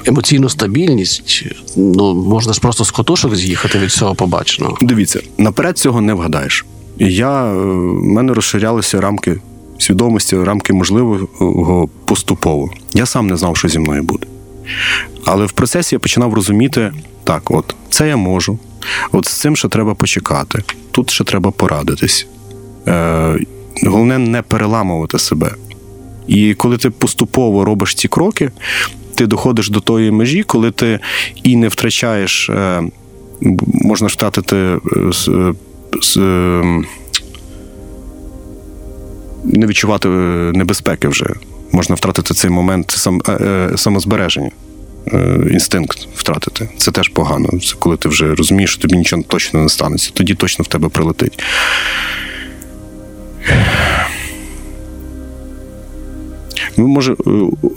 Емоційну 0.07 0.49
стабільність, 0.49 1.45
ну 1.77 2.15
можна 2.15 2.53
ж 2.53 2.61
просто 2.61 2.85
з 2.85 2.91
котушок 2.91 3.37
з'їхати 3.37 3.79
від 3.79 3.89
всього 3.89 4.15
побаченого. 4.15 4.79
Дивіться, 4.81 5.21
наперед 5.39 5.79
цього 5.79 6.01
не 6.01 6.15
вгадаєш. 6.15 6.65
І 6.99 7.15
я, 7.15 7.45
е, 7.45 7.55
в 7.55 8.03
мене 8.03 8.35
розширялися 8.35 9.01
рамки 9.01 9.37
свідомості, 9.79 10.43
рамки 10.43 10.73
можливого 10.73 11.89
поступово. 12.05 12.71
Я 12.95 13.07
сам 13.07 13.27
не 13.27 13.37
знав, 13.37 13.57
що 13.57 13.69
зі 13.69 13.79
мною 13.79 14.03
буде. 14.03 14.27
Але 15.25 15.47
в 15.47 15.53
процесі 15.53 15.95
я 15.95 15.99
починав 15.99 16.35
розуміти, 16.35 16.93
так, 17.25 17.51
от 17.51 17.75
це 17.91 18.09
я 18.09 18.17
можу, 18.17 18.59
от 19.13 19.27
з 19.27 19.33
цим 19.33 19.57
ще 19.57 19.69
треба 19.69 19.95
почекати, 19.95 20.63
тут 20.91 21.11
ще 21.11 21.25
треба 21.25 21.51
порадитись. 21.51 22.27
Е, 22.89 23.39
головне 23.87 24.19
не 24.19 24.43
переламувати 24.43 25.19
себе. 25.19 25.55
І 26.27 26.55
коли 26.55 26.77
ти 26.79 26.91
поступово 26.91 27.65
робиш 27.65 27.95
ці 27.95 28.09
кроки, 28.09 28.51
ти 29.15 29.27
доходиш 29.27 29.71
до 29.71 29.81
тої 29.81 30.11
межі, 30.11 30.43
коли 30.43 30.71
ти 30.71 31.01
і 31.43 31.57
не 31.57 31.69
втрачаєш, 31.69 32.51
е, 32.51 32.83
можна 33.67 34.07
втратити 34.07 34.57
е, 34.57 34.79
не 39.45 39.67
відчувати 39.67 40.09
е, 40.09 40.13
небезпеки 40.55 41.09
вже. 41.09 41.27
Можна 41.73 41.95
втратити 41.95 42.35
цей 42.35 42.51
момент 42.51 42.91
сам, 42.91 43.21
е, 43.29 43.33
е, 43.33 43.71
самозбереження, 43.77 44.51
інстинкт 45.51 46.09
втратити. 46.15 46.69
Це 46.77 46.91
теж 46.91 47.09
погано. 47.09 47.49
Це 47.49 47.75
коли 47.79 47.97
ти 47.97 48.09
вже 48.09 48.35
розумієш, 48.35 48.71
що 48.71 48.83
тобі 48.83 48.97
нічого 48.97 49.23
точно 49.23 49.63
не 49.63 49.69
станеться. 49.69 50.11
Тоді 50.15 50.35
точно 50.35 50.63
в 50.63 50.69
тебе 50.69 50.89
прилетить. 50.89 51.43
Ми, 56.77 56.87
може, 56.87 57.13
е, 57.13 57.17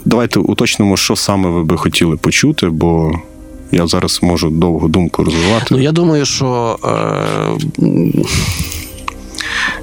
давайте 0.04 0.40
уточнимо, 0.40 0.96
що 0.96 1.16
саме 1.16 1.48
ви 1.48 1.64
би 1.64 1.76
хотіли 1.76 2.16
почути, 2.16 2.68
бо 2.68 3.12
я 3.72 3.86
зараз 3.86 4.18
можу 4.22 4.50
довгу 4.50 4.88
думку 4.88 5.24
розвивати. 5.24 5.66
Ну, 5.70 5.80
я 5.80 5.92
думаю, 5.92 6.24
що. 6.24 6.78
Е, 6.84 7.78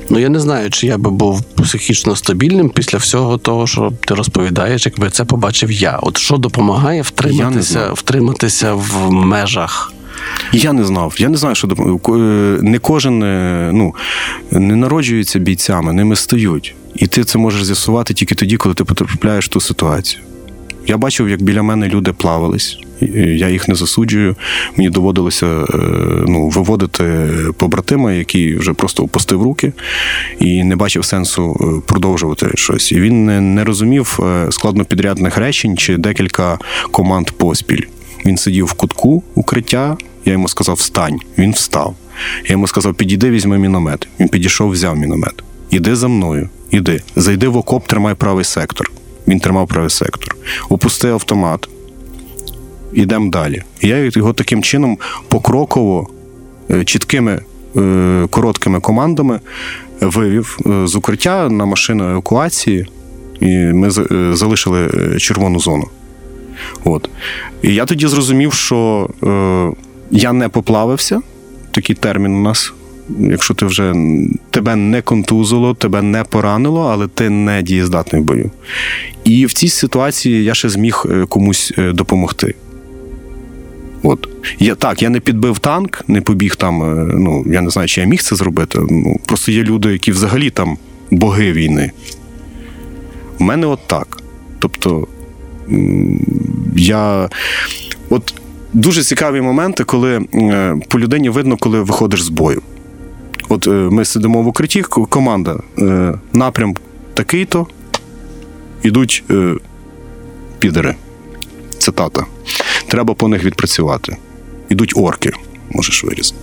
ну, 0.09 0.19
я 0.19 0.29
не 0.29 0.39
знаю, 0.39 0.69
чи 0.69 0.87
я 0.87 0.97
би 0.97 1.11
був 1.11 1.43
психічно 1.43 2.15
стабільним 2.15 2.69
після 2.69 2.97
всього 2.97 3.37
того, 3.37 3.67
що 3.67 3.93
ти 4.07 4.13
розповідаєш, 4.13 4.85
якби 4.85 5.09
це 5.09 5.25
побачив 5.25 5.71
я. 5.71 5.99
От 6.01 6.17
що 6.17 6.37
допомагає 6.37 7.01
втриматися, 7.01 7.93
втриматися 7.93 8.73
в 8.73 9.11
межах. 9.11 9.93
Я 10.51 10.73
не 10.73 10.85
знав. 10.85 11.15
Я 11.17 11.29
не 11.29 11.37
знаю, 11.37 11.55
що 11.55 11.67
е, 11.67 12.11
не 12.61 12.79
кожен 12.79 13.23
е, 13.23 13.69
ну, 13.73 13.95
не 14.51 14.75
народжується 14.75 15.39
бійцями, 15.39 15.93
ними 15.93 16.15
стають. 16.15 16.75
І 16.95 17.07
ти 17.07 17.23
це 17.23 17.37
можеш 17.37 17.63
з'ясувати 17.63 18.13
тільки 18.13 18.35
тоді, 18.35 18.57
коли 18.57 18.75
ти 18.75 18.83
потрапляєш 18.83 19.45
в 19.45 19.47
ту 19.47 19.61
ситуацію. 19.61 20.21
Я 20.87 20.97
бачив, 20.97 21.29
як 21.29 21.41
біля 21.41 21.63
мене 21.63 21.87
люди 21.87 22.13
плавались. 22.13 22.77
Е, 23.01 23.07
Я 23.15 23.49
їх 23.49 23.67
не 23.67 23.75
засуджую. 23.75 24.35
Мені 24.77 24.89
доводилося 24.89 25.45
е, 25.45 25.77
ну, 26.27 26.49
виводити 26.49 27.29
побратима, 27.57 28.13
який 28.13 28.57
вже 28.57 28.73
просто 28.73 29.03
опустив 29.03 29.43
руки 29.43 29.73
і 30.39 30.63
не 30.63 30.75
бачив 30.75 31.05
сенсу 31.05 31.57
е, 31.61 31.87
продовжувати 31.87 32.51
щось. 32.55 32.91
І 32.91 32.99
він 32.99 33.25
не, 33.25 33.41
не 33.41 33.63
розумів 33.63 34.19
складнопідрядних 34.49 35.37
речень 35.37 35.77
чи 35.77 35.97
декілька 35.97 36.59
команд 36.91 37.31
поспіль. 37.31 37.81
Він 38.25 38.37
сидів 38.37 38.65
в 38.65 38.73
кутку 38.73 39.23
укриття. 39.35 39.97
Я 40.25 40.33
йому 40.33 40.47
сказав, 40.47 40.75
встань. 40.75 41.19
Він 41.37 41.51
встав. 41.51 41.95
Я 42.43 42.51
йому 42.51 42.67
сказав, 42.67 42.95
підійди, 42.95 43.29
візьми 43.29 43.57
міномет. 43.57 44.07
Він 44.19 44.27
підійшов, 44.29 44.71
взяв 44.71 44.97
міномет. 44.97 45.43
Іди 45.69 45.95
за 45.95 46.07
мною, 46.07 46.49
іди. 46.71 47.01
Зайди 47.15 47.47
в 47.47 47.57
окоп, 47.57 47.87
тримай 47.87 48.15
правий 48.15 48.45
сектор. 48.45 48.91
Він 49.27 49.39
тримав 49.39 49.67
правий 49.67 49.89
сектор. 49.89 50.35
Опусти 50.69 51.07
автомат. 51.07 51.69
Ідемо 52.93 53.31
далі. 53.31 53.63
Я 53.81 53.97
його 53.97 54.33
таким 54.33 54.63
чином 54.63 54.97
покроково, 55.27 56.09
е, 56.71 56.83
чіткими 56.83 57.41
е, 57.75 58.27
короткими 58.29 58.79
командами 58.79 59.39
вивів 60.01 60.57
е, 60.65 60.87
з 60.87 60.95
укриття 60.95 61.49
на 61.49 61.65
машину 61.65 62.09
евакуації, 62.09 62.87
і 63.39 63.47
ми 63.57 63.89
залишили 64.35 64.89
червону 65.19 65.59
зону. 65.59 65.87
От. 66.83 67.09
І 67.61 67.73
я 67.73 67.85
тоді 67.85 68.07
зрозумів, 68.07 68.53
що 68.53 69.09
е, 69.23 69.71
я 70.11 70.33
не 70.33 70.49
поплавився. 70.49 71.21
Такий 71.71 71.95
термін 71.95 72.35
у 72.35 72.41
нас. 72.41 72.73
Якщо 73.19 73.53
ти 73.53 73.65
вже 73.65 73.93
тебе 74.51 74.75
не 74.75 75.01
контузило, 75.01 75.73
тебе 75.73 76.01
не 76.01 76.23
поранило, 76.23 76.81
але 76.81 77.07
ти 77.07 77.29
не 77.29 77.61
дієздатний 77.61 78.21
в 78.21 78.25
бою. 78.25 78.51
І 79.23 79.45
в 79.45 79.53
цій 79.53 79.67
ситуації 79.69 80.43
я 80.43 80.53
ще 80.53 80.69
зміг 80.69 81.03
е, 81.09 81.25
комусь 81.29 81.73
е, 81.77 81.91
допомогти. 81.91 82.55
От. 84.03 84.29
Я, 84.59 84.75
так, 84.75 85.01
я 85.01 85.09
не 85.09 85.19
підбив 85.19 85.59
танк, 85.59 86.03
не 86.07 86.21
побіг 86.21 86.55
там. 86.55 86.83
е, 86.83 87.13
Ну, 87.15 87.43
я 87.47 87.61
не 87.61 87.69
знаю, 87.69 87.87
чи 87.87 88.01
я 88.01 88.07
міг 88.07 88.21
це 88.21 88.35
зробити. 88.35 88.79
Ну, 88.89 89.15
просто 89.25 89.51
є 89.51 89.63
люди, 89.63 89.91
які 89.91 90.11
взагалі 90.11 90.49
там 90.49 90.77
боги 91.11 91.51
війни. 91.51 91.91
У 93.39 93.43
мене 93.43 93.67
от 93.67 93.79
так. 93.87 94.17
Тобто, 94.59 95.07
я. 96.75 97.29
От 98.09 98.33
дуже 98.73 99.03
цікаві 99.03 99.41
моменти, 99.41 99.83
коли 99.83 100.21
по 100.89 100.99
людині 100.99 101.29
видно, 101.29 101.57
коли 101.57 101.81
виходиш 101.81 102.21
з 102.23 102.29
бою. 102.29 102.61
От 103.49 103.67
е, 103.67 103.69
ми 103.69 104.05
сидимо 104.05 104.41
в 104.41 104.47
укритті, 104.47 104.81
команда, 104.81 105.59
е, 105.79 106.13
напрям 106.33 106.75
такий-то, 107.13 107.67
ідуть 108.83 109.23
е, 109.31 109.55
підери. 110.59 110.95
Цитата. 111.77 112.25
Треба 112.87 113.13
по 113.13 113.27
них 113.27 113.43
відпрацювати. 113.43 114.17
Ідуть 114.69 114.93
орки, 114.95 115.31
можеш 115.69 116.03
вирізати. 116.03 116.37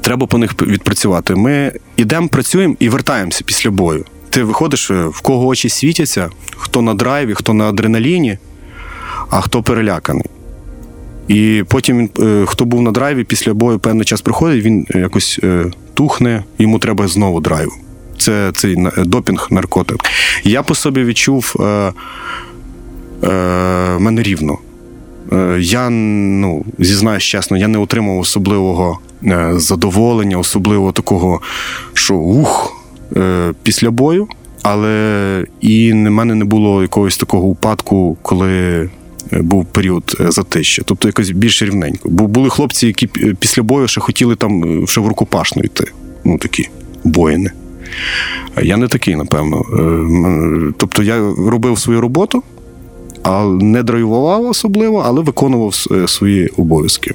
Треба 0.00 0.26
по 0.26 0.38
них 0.38 0.62
відпрацювати. 0.62 1.34
Ми 1.34 1.72
йдемо, 1.96 2.28
працюємо 2.28 2.76
і 2.78 2.88
вертаємося 2.88 3.44
після 3.46 3.70
бою. 3.70 4.04
Ти 4.30 4.42
виходиш, 4.42 4.90
в 4.90 5.20
кого 5.20 5.46
очі 5.46 5.68
світяться, 5.68 6.30
хто 6.56 6.82
на 6.82 6.94
драйві, 6.94 7.34
хто 7.34 7.54
на 7.54 7.64
адреналіні, 7.68 8.38
а 9.30 9.40
хто 9.40 9.62
переляканий. 9.62 10.26
І 11.28 11.64
потім 11.68 11.98
він, 11.98 12.10
е, 12.20 12.44
хто 12.46 12.64
був 12.64 12.82
на 12.82 12.90
драйві, 12.90 13.24
після 13.24 13.54
бою 13.54 13.78
певний 13.78 14.04
час 14.04 14.20
проходить, 14.20 14.64
він 14.64 14.86
якось 14.94 15.40
е, 15.42 15.64
тухне, 15.94 16.44
йому 16.58 16.78
треба 16.78 17.08
знову 17.08 17.40
драйву. 17.40 17.72
Це 18.18 18.52
цей 18.54 18.76
допінг, 18.96 19.48
наркотик. 19.50 20.00
Я 20.44 20.62
по 20.62 20.74
собі 20.74 21.04
відчув 21.04 21.56
е, 21.60 21.92
е, 23.24 23.32
мене 23.98 24.22
рівно. 24.22 24.58
Е, 25.32 25.58
Я 25.60 25.90
ну, 25.90 26.64
зізнаюсь 26.78 27.22
чесно, 27.22 27.56
я 27.56 27.68
не 27.68 27.78
отримав 27.78 28.18
особливого 28.18 28.98
е, 29.24 29.52
задоволення, 29.56 30.38
особливо 30.38 30.92
такого, 30.92 31.40
що 31.94 32.14
ух, 32.14 32.76
е, 33.16 33.52
після 33.62 33.90
бою, 33.90 34.28
але 34.62 35.46
і 35.60 35.92
в 35.92 35.96
мене 35.96 36.34
не 36.34 36.44
було 36.44 36.82
якогось 36.82 37.16
такого 37.16 37.44
упадку, 37.48 38.16
коли 38.22 38.50
е, 38.50 38.88
був 39.40 39.64
період 39.64 40.16
е, 40.20 40.30
затища. 40.30 40.82
Тобто 40.84 41.08
якось 41.08 41.30
більш 41.30 41.62
рівненько. 41.62 42.08
Бо 42.08 42.26
були 42.26 42.50
хлопці, 42.50 42.86
які 42.86 43.06
після 43.38 43.62
бою 43.62 43.88
ще 43.88 44.00
хотіли 44.00 44.36
там 44.36 44.82
е, 44.82 44.86
ще 44.86 45.00
в 45.00 45.08
рукопашну 45.08 45.62
йти. 45.62 45.84
Ну 46.24 46.38
такі 46.38 46.68
воїни. 47.04 47.50
Я 48.62 48.76
не 48.76 48.88
такий, 48.88 49.16
напевно. 49.16 49.60
Е, 49.60 50.72
Тобто 50.76 51.02
я 51.02 51.34
робив 51.38 51.78
свою 51.78 52.00
роботу, 52.00 52.42
а 53.22 53.44
не 53.44 53.82
драйвував 53.82 54.44
особливо, 54.46 55.02
але 55.06 55.22
виконував 55.22 55.86
е, 55.90 56.08
свої 56.08 56.48
обов'язки. 56.56 57.14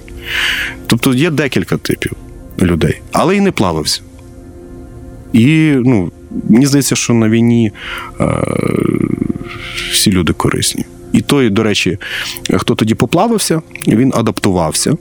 Тобто 0.87 1.13
є 1.13 1.29
декілька 1.29 1.77
типів 1.77 2.11
людей, 2.61 3.01
але 3.11 3.35
і 3.35 3.41
не 3.41 3.51
плавався. 3.51 4.01
І 5.33 5.73
ну, 5.85 6.11
мені 6.49 6.65
здається, 6.65 6.95
що 6.95 7.13
на 7.13 7.29
війні 7.29 7.71
е, 8.19 8.43
всі 9.91 10.11
люди 10.11 10.33
корисні. 10.33 10.85
І 11.13 11.21
той, 11.21 11.49
до 11.49 11.63
речі, 11.63 11.97
хто 12.57 12.75
тоді 12.75 12.95
поплавився, 12.95 13.61
він 13.87 14.11
адаптувався, 14.15 14.97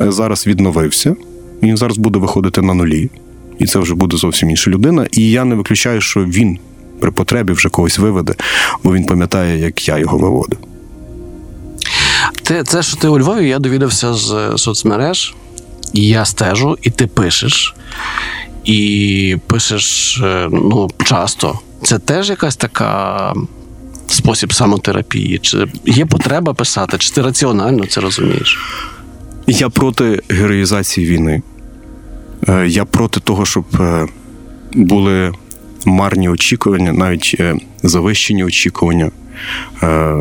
е, 0.00 0.12
зараз 0.12 0.46
відновився, 0.46 1.16
він 1.62 1.76
зараз 1.76 1.98
буде 1.98 2.18
виходити 2.18 2.62
на 2.62 2.74
нулі. 2.74 3.10
І 3.58 3.66
це 3.66 3.78
вже 3.78 3.94
буде 3.94 4.16
зовсім 4.16 4.50
інша 4.50 4.70
людина. 4.70 5.06
І 5.10 5.30
я 5.30 5.44
не 5.44 5.54
виключаю, 5.54 6.00
що 6.00 6.24
він 6.24 6.58
при 7.00 7.10
потребі 7.10 7.52
вже 7.52 7.68
когось 7.68 7.98
виведе, 7.98 8.34
бо 8.82 8.94
він 8.94 9.04
пам'ятає, 9.04 9.58
як 9.58 9.88
я 9.88 9.98
його 9.98 10.18
виводив. 10.18 10.58
Ти, 12.42 12.62
це, 12.64 12.82
що 12.82 12.96
ти 12.96 13.08
у 13.08 13.18
Львові, 13.18 13.48
я 13.48 13.58
довідався 13.58 14.14
з 14.14 14.32
е, 14.32 14.58
соцмереж, 14.58 15.34
і 15.92 16.08
я 16.08 16.24
стежу, 16.24 16.78
і 16.82 16.90
ти 16.90 17.06
пишеш. 17.06 17.74
І 18.64 19.36
пишеш 19.46 20.18
е, 20.24 20.48
ну, 20.52 20.90
часто. 21.04 21.58
Це 21.82 21.98
теж 21.98 22.30
якась 22.30 22.56
така 22.56 23.34
спосіб 24.12 24.52
самотерапії? 24.52 25.38
Чи 25.38 25.66
є 25.86 26.06
потреба 26.06 26.54
писати, 26.54 26.98
чи 26.98 27.10
ти 27.10 27.22
раціонально 27.22 27.86
це 27.86 28.00
розумієш? 28.00 28.58
Я 29.46 29.68
проти 29.68 30.22
героїзації 30.28 31.06
війни. 31.06 31.42
Е, 32.48 32.66
Я 32.68 32.84
проти 32.84 33.20
того, 33.20 33.44
щоб 33.44 33.64
е, 33.80 34.06
були 34.72 35.32
марні 35.86 36.28
очікування, 36.28 36.92
навіть 36.92 37.36
е, 37.40 37.56
завищені 37.82 38.44
очікування. 38.44 39.10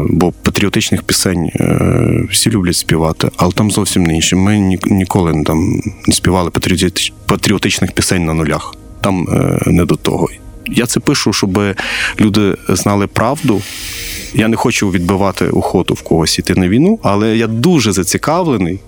Бо 0.10 0.32
патріотичних 0.32 1.04
пісень 1.04 1.50
всі 2.32 2.50
люблять 2.50 2.76
співати, 2.76 3.30
але 3.38 3.52
там 3.52 3.72
зовсім 3.72 4.04
не 4.04 4.16
інше. 4.16 4.36
Ми 4.36 4.78
ніколи 4.86 5.44
там 5.46 5.82
не 6.08 6.14
співали 6.14 6.52
патріотичних 7.26 7.92
пісень 7.92 8.26
на 8.26 8.34
нулях. 8.34 8.76
Там 9.02 9.28
не 9.66 9.86
до 9.86 9.96
того. 9.96 10.28
Я 10.68 10.86
це 10.86 11.00
пишу, 11.00 11.34
щоб 11.34 11.60
люди 12.20 12.56
знали 12.70 13.08
правду. 13.08 13.62
Я 14.34 14.48
не 14.48 14.56
хочу 14.56 14.90
відбивати 14.90 15.46
охоту 15.46 15.94
в 15.94 16.02
когось 16.02 16.40
іти 16.40 16.56
на 16.56 16.68
війну, 16.68 17.00
але 17.04 17.38
я 17.38 17.48
дуже 17.48 17.92
зацікавлений, 17.92 18.80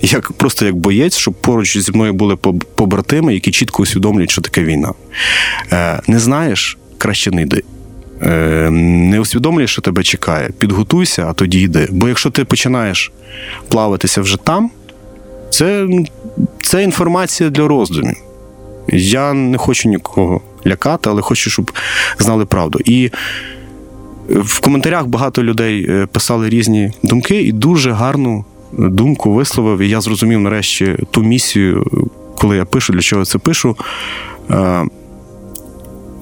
як 0.00 0.32
просто 0.32 0.66
як 0.66 0.76
боєць, 0.76 1.16
щоб 1.16 1.34
поруч 1.34 1.78
зі 1.78 1.92
мною 1.92 2.12
були 2.12 2.36
побратими, 2.74 3.34
які 3.34 3.50
чітко 3.50 3.82
усвідомлюють, 3.82 4.30
що 4.30 4.40
таке 4.40 4.64
війна. 4.64 4.92
Е, 5.72 6.00
не 6.06 6.18
знаєш, 6.18 6.78
краще 6.98 7.30
не 7.30 7.42
йди. 7.42 7.62
Е, 8.22 8.70
не 8.70 9.20
усвідомлюєш, 9.20 9.70
що 9.70 9.82
тебе 9.82 10.02
чекає. 10.02 10.50
Підготуйся, 10.58 11.26
а 11.28 11.32
тоді 11.32 11.60
йди. 11.60 11.88
Бо 11.90 12.08
якщо 12.08 12.30
ти 12.30 12.44
починаєш 12.44 13.12
плаватися 13.68 14.20
вже 14.20 14.36
там, 14.36 14.70
це, 15.50 15.88
це 16.62 16.82
інформація 16.82 17.50
для 17.50 17.68
роздумів. 17.68 18.16
Я 18.88 19.32
не 19.32 19.58
хочу 19.58 19.88
нікого 19.88 20.40
лякати, 20.66 21.10
але 21.10 21.22
хочу, 21.22 21.50
щоб 21.50 21.72
знали 22.18 22.44
правду. 22.44 22.78
І 22.84 23.10
в 24.28 24.60
коментарях 24.60 25.06
багато 25.06 25.42
людей 25.42 25.86
е, 25.88 26.06
писали 26.06 26.48
різні 26.48 26.92
думки, 27.02 27.42
і 27.42 27.52
дуже 27.52 27.92
гарну 27.92 28.44
думку 28.72 29.32
висловив. 29.32 29.78
І 29.78 29.88
я 29.88 30.00
зрозумів 30.00 30.40
нарешті 30.40 30.96
ту 31.10 31.22
місію, 31.22 31.84
коли 32.38 32.56
я 32.56 32.64
пишу, 32.64 32.92
для 32.92 33.00
чого 33.00 33.20
я 33.20 33.26
це 33.26 33.38
пишу. 33.38 33.76
Е, 34.50 34.56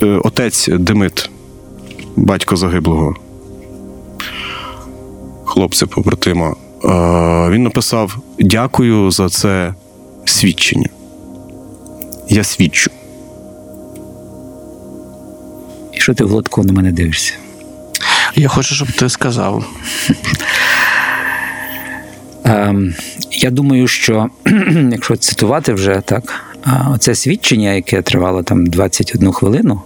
е, 0.02 0.06
Отець 0.24 0.68
Демит, 0.68 1.30
батько 2.16 2.56
загиблого 2.56 3.16
хлопця 5.44 5.86
побратима, 5.86 6.54
він 7.50 7.62
написав: 7.62 8.16
Дякую 8.38 9.10
за 9.10 9.28
це 9.28 9.74
свідчення. 10.24 10.88
Я 12.28 12.44
свідчу. 12.44 12.90
Що 16.02 16.14
ти 16.14 16.24
в 16.24 16.30
лодку 16.30 16.64
на 16.64 16.72
мене 16.72 16.92
дивишся? 16.92 17.34
Я 18.34 18.48
хочу, 18.48 18.74
щоб 18.74 18.92
ти 18.92 19.08
сказав. 19.08 19.64
Ем, 22.44 22.94
я 23.30 23.50
думаю, 23.50 23.88
що 23.88 24.28
якщо 24.90 25.16
цитувати 25.16 25.72
вже 25.72 26.02
так, 26.04 26.44
оце 26.94 27.14
свідчення, 27.14 27.72
яке 27.72 28.02
тривало 28.02 28.42
там 28.42 28.66
21 28.66 29.32
хвилину, 29.32 29.80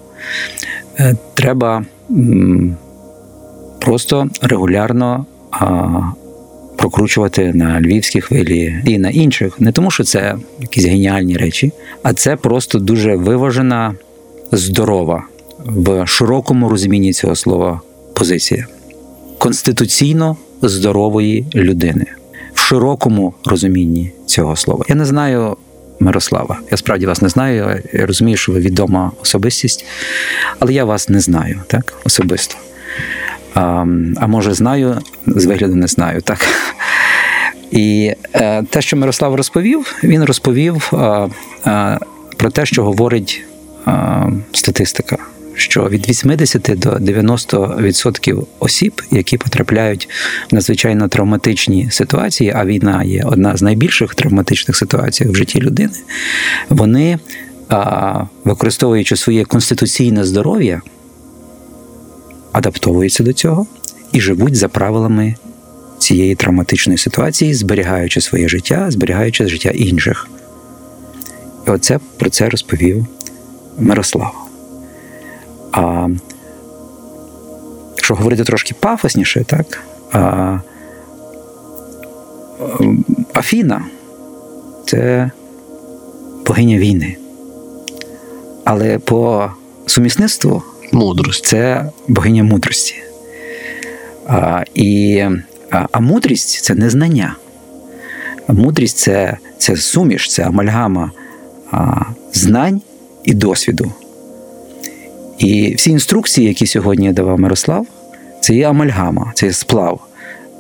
е, 0.99 1.17
треба 1.35 1.85
просто 3.81 4.29
регулярно 4.43 5.27
прокручувати 6.77 7.53
на 7.53 7.81
львівській 7.81 8.21
хвилі 8.21 8.83
і 8.85 8.99
на 8.99 9.11
інших. 9.11 9.61
Не 9.61 9.73
тому, 9.73 9.91
що 9.91 10.05
це 10.05 10.37
якісь 10.61 10.85
геніальні 10.85 11.37
речі, 11.37 11.73
а 12.03 12.13
це 12.13 12.37
просто 12.37 12.79
дуже 12.79 13.17
виважена, 13.17 13.95
здорова 14.53 15.25
в 15.67 16.07
широкому 16.07 16.69
розумінні 16.69 17.13
цього 17.13 17.37
слова 17.37 17.81
позиція 18.15 18.67
конституційно 19.39 20.37
здорової 20.63 21.47
людини 21.55 22.07
в 22.55 22.59
широкому 22.59 23.35
розумінні 23.45 24.13
цього 24.27 24.57
слова. 24.57 24.85
Я 24.89 24.95
не 24.95 25.05
знаю 25.05 25.57
Мирослава. 26.01 26.59
Я 26.71 26.77
справді 26.77 27.07
вас 27.07 27.23
не 27.23 27.29
знаю. 27.29 27.83
Я 27.93 28.07
розумію, 28.07 28.37
що 28.37 28.53
ви 28.53 28.61
відома 28.61 29.13
особистість, 29.23 29.87
але 30.59 30.73
я 30.73 30.85
вас 30.85 31.09
не 31.09 31.21
знаю 31.21 31.61
так 31.67 31.95
особисто. 32.05 32.55
А, 33.55 33.61
а 34.17 34.27
може, 34.27 34.55
знаю, 34.55 35.01
з 35.27 35.47
вигляду 35.47 35.75
не 35.75 35.87
знаю, 35.87 36.21
так. 36.21 36.39
І 37.71 38.13
е, 38.35 38.63
те, 38.63 38.83
що 38.83 38.97
Мирослав 38.97 39.35
розповів, 39.35 39.97
він 40.05 40.25
розповів 40.25 40.91
е, 40.93 41.29
е, 41.67 41.99
про 42.37 42.51
те, 42.51 42.67
що 42.67 42.85
говорить 42.85 43.45
статистика. 44.53 45.19
Що 45.57 45.89
від 45.89 46.09
80 46.09 46.63
до 46.77 46.91
90% 46.91 48.47
осіб, 48.59 49.03
які 49.11 49.39
потрапляють 49.39 50.09
в 50.51 50.55
надзвичайно 50.55 51.09
травматичні 51.09 51.91
ситуації, 51.91 52.53
а 52.57 52.65
війна 52.65 53.05
є 53.05 53.25
одна 53.27 53.57
з 53.57 53.63
найбільших 53.63 54.15
травматичних 54.15 54.77
ситуацій 54.77 55.29
в 55.29 55.35
житті 55.35 55.61
людини, 55.61 55.95
вони, 56.69 57.19
використовуючи 58.45 59.17
своє 59.17 59.45
конституційне 59.45 60.25
здоров'я, 60.25 60.83
адаптовуються 62.53 63.23
до 63.23 63.33
цього 63.33 63.67
і 64.13 64.21
живуть 64.21 64.55
за 64.55 64.69
правилами 64.69 65.35
цієї 65.99 66.35
травматичної 66.35 66.99
ситуації, 66.99 67.55
зберігаючи 67.55 68.21
своє 68.21 68.49
життя, 68.49 68.87
зберігаючи 68.91 69.49
життя 69.49 69.71
інших. 69.71 70.29
І 71.67 71.71
оце 71.71 71.99
про 72.17 72.31
це 72.31 72.49
розповів 72.49 73.07
Мирослав. 73.79 74.46
А 75.77 76.09
якщо 77.97 78.15
говорити 78.15 78.45
трошки 78.45 78.75
пафосніше, 78.81 79.45
так, 79.45 79.83
а, 80.13 80.59
Афіна 83.35 83.85
це 84.87 85.31
богиня 86.47 86.79
війни. 86.79 87.17
Але 88.65 88.99
по 88.99 89.51
сумісництву 89.87 90.63
Мудрость. 90.93 91.47
це 91.47 91.91
богиня 92.09 92.45
мудрості. 92.45 92.95
А, 94.27 94.65
і, 94.75 95.25
а, 95.71 95.87
а 95.93 96.01
мудрість 96.01 96.65
це 96.65 96.75
не 96.75 96.91
знання. 96.91 97.37
Мудрість 98.49 98.99
це, 98.99 99.37
це 99.59 99.77
суміш, 99.77 100.31
це 100.31 100.43
амальгама 100.43 101.11
а, 101.71 102.01
знань 102.33 102.81
і 103.25 103.35
досвіду. 103.35 103.93
І 105.39 105.75
всі 105.75 105.91
інструкції, 105.91 106.49
які 106.49 106.67
сьогодні 106.67 107.13
давав 107.13 107.41
Мирослав, 107.41 107.87
це 108.41 108.55
є 108.55 108.69
амальгама, 108.69 109.33
це 109.35 109.47
є 109.47 109.53
сплав 109.53 110.01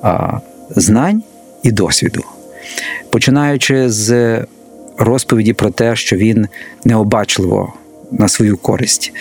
а, 0.03 0.39
знань 0.71 1.23
і 1.62 1.73
досвіду. 1.73 2.23
Починаючи 3.11 3.91
з 3.91 4.41
розповіді 4.99 5.53
про 5.53 5.71
те, 5.71 5.97
що 5.97 6.17
він 6.17 6.49
необачливо 6.85 7.73
на 8.11 8.29
свою 8.29 8.57
користь 8.57 9.12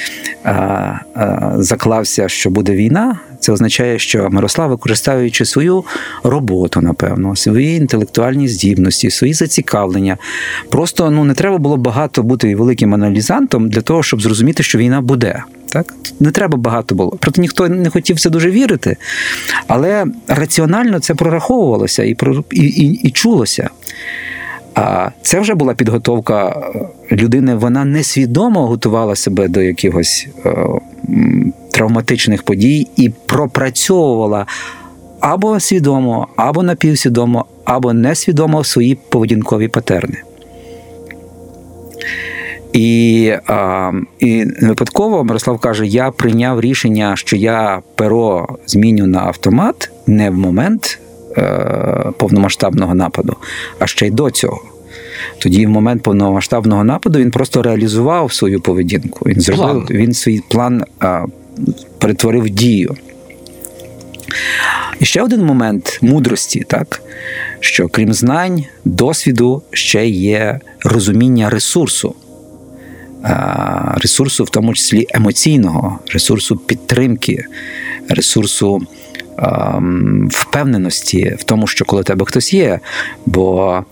а, 0.44 0.52
а, 1.14 1.52
заклався, 1.58 2.30
що 2.30 2.50
буде 2.50 2.76
війна, 2.76 3.20
це 3.46 3.52
означає, 3.52 4.00
що 4.00 4.30
Мирослав, 4.30 4.70
використовуючи 4.70 5.46
свою 5.46 5.84
роботу, 6.24 6.82
напевно, 6.82 7.36
свої 7.36 7.78
інтелектуальні 7.78 8.48
здібності, 8.48 9.10
свої 9.10 9.34
зацікавлення, 9.34 10.18
просто 10.70 11.12
ну 11.12 11.24
не 11.24 11.34
треба 11.34 11.58
було 11.58 11.78
багато 11.78 12.24
бути 12.24 12.56
великим 12.56 12.94
аналізантом 12.94 13.70
для 13.70 13.82
того, 13.82 14.04
щоб 14.04 14.22
зрозуміти, 14.22 14.64
що 14.64 14.78
війна 14.78 15.02
буде. 15.02 15.44
Так 15.70 15.94
не 16.20 16.32
треба 16.32 16.58
багато 16.58 16.96
було. 16.96 17.18
Проте 17.20 17.42
ніхто 17.42 17.70
не 17.70 17.90
хотів 17.90 18.20
це 18.20 18.30
дуже 18.30 18.52
вірити, 18.52 18.98
але 19.68 20.06
раціонально 20.28 21.00
це 21.00 21.16
прораховувалося 21.16 22.04
і 22.04 22.18
і, 22.52 22.62
і, 22.62 22.94
і 22.94 23.12
чулося. 23.12 23.70
А 24.76 25.10
це 25.22 25.40
вже 25.40 25.54
була 25.54 25.74
підготовка 25.74 26.62
людини. 27.12 27.56
Вона 27.56 27.86
несвідомо 27.86 28.68
готувала 28.68 29.16
себе 29.16 29.48
до 29.48 29.62
якихось 29.62 30.28
е, 30.46 30.56
травматичних 31.76 32.44
подій 32.44 32.88
і 32.96 33.10
пропрацьовувала 33.10 34.46
або 35.20 35.60
свідомо, 35.60 36.28
або 36.36 36.64
напівсвідомо, 36.64 37.46
або 37.66 37.94
несвідомо 37.94 38.64
свої 38.64 38.98
поведінкові 39.10 39.68
патерни. 39.68 40.18
І 42.74 43.34
а, 43.48 43.92
і 44.20 44.46
випадково 44.62 45.24
Мирослав 45.24 45.60
каже: 45.60 45.88
я 45.88 46.12
прийняв 46.12 46.62
рішення, 46.62 47.16
що 47.16 47.36
я 47.36 47.82
перо 47.96 48.48
зміню 48.66 49.08
на 49.08 49.20
автомат 49.20 49.92
не 50.08 50.30
в 50.30 50.34
момент 50.34 51.00
е, 51.38 52.12
повномасштабного 52.18 52.96
нападу, 52.96 53.36
а 53.80 53.88
ще 53.88 54.08
й 54.08 54.12
до 54.12 54.32
цього. 54.32 54.62
Тоді, 55.38 55.66
в 55.66 55.70
момент 55.70 56.04
повномасштабного 56.04 56.84
нападу, 56.84 57.20
він 57.20 57.32
просто 57.32 57.62
реалізував 57.62 58.34
свою 58.34 58.62
поведінку. 58.62 59.30
Він 59.30 59.42
зробив 59.42 59.86
план. 59.86 59.86
він 59.90 60.14
свій 60.14 60.42
план 60.50 60.84
а, 61.00 61.26
перетворив 61.98 62.44
в 62.44 62.50
дію. 62.50 62.96
І 65.00 65.06
ще 65.06 65.22
один 65.22 65.46
момент 65.46 66.00
мудрості, 66.02 66.64
так? 66.68 67.02
що 67.60 67.88
крім 67.88 68.14
знань, 68.14 68.66
досвіду 68.86 69.62
ще 69.72 70.08
є 70.08 70.60
розуміння 70.84 71.50
ресурсу. 71.50 72.16
Ресурсу, 73.96 74.44
в 74.44 74.50
тому 74.50 74.74
числі 74.74 75.08
емоційного, 75.10 76.00
ресурсу 76.14 76.58
підтримки, 76.58 77.46
ресурсу 78.10 78.82
впевненості 80.30 81.36
в 81.40 81.44
тому, 81.44 81.68
що 81.68 81.86
коли 81.86 82.04
тебе 82.04 82.26
хтось 82.26 82.54
є. 82.54 82.80
Бо 83.26 83.84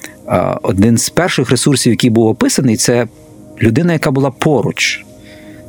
один 0.62 0.98
з 0.98 1.10
перших 1.10 1.50
ресурсів, 1.50 1.94
який 1.94 2.10
був 2.10 2.28
описаний, 2.28 2.78
це 2.78 3.08
людина, 3.62 3.94
яка 3.94 4.12
була 4.12 4.32
поруч. 4.32 5.06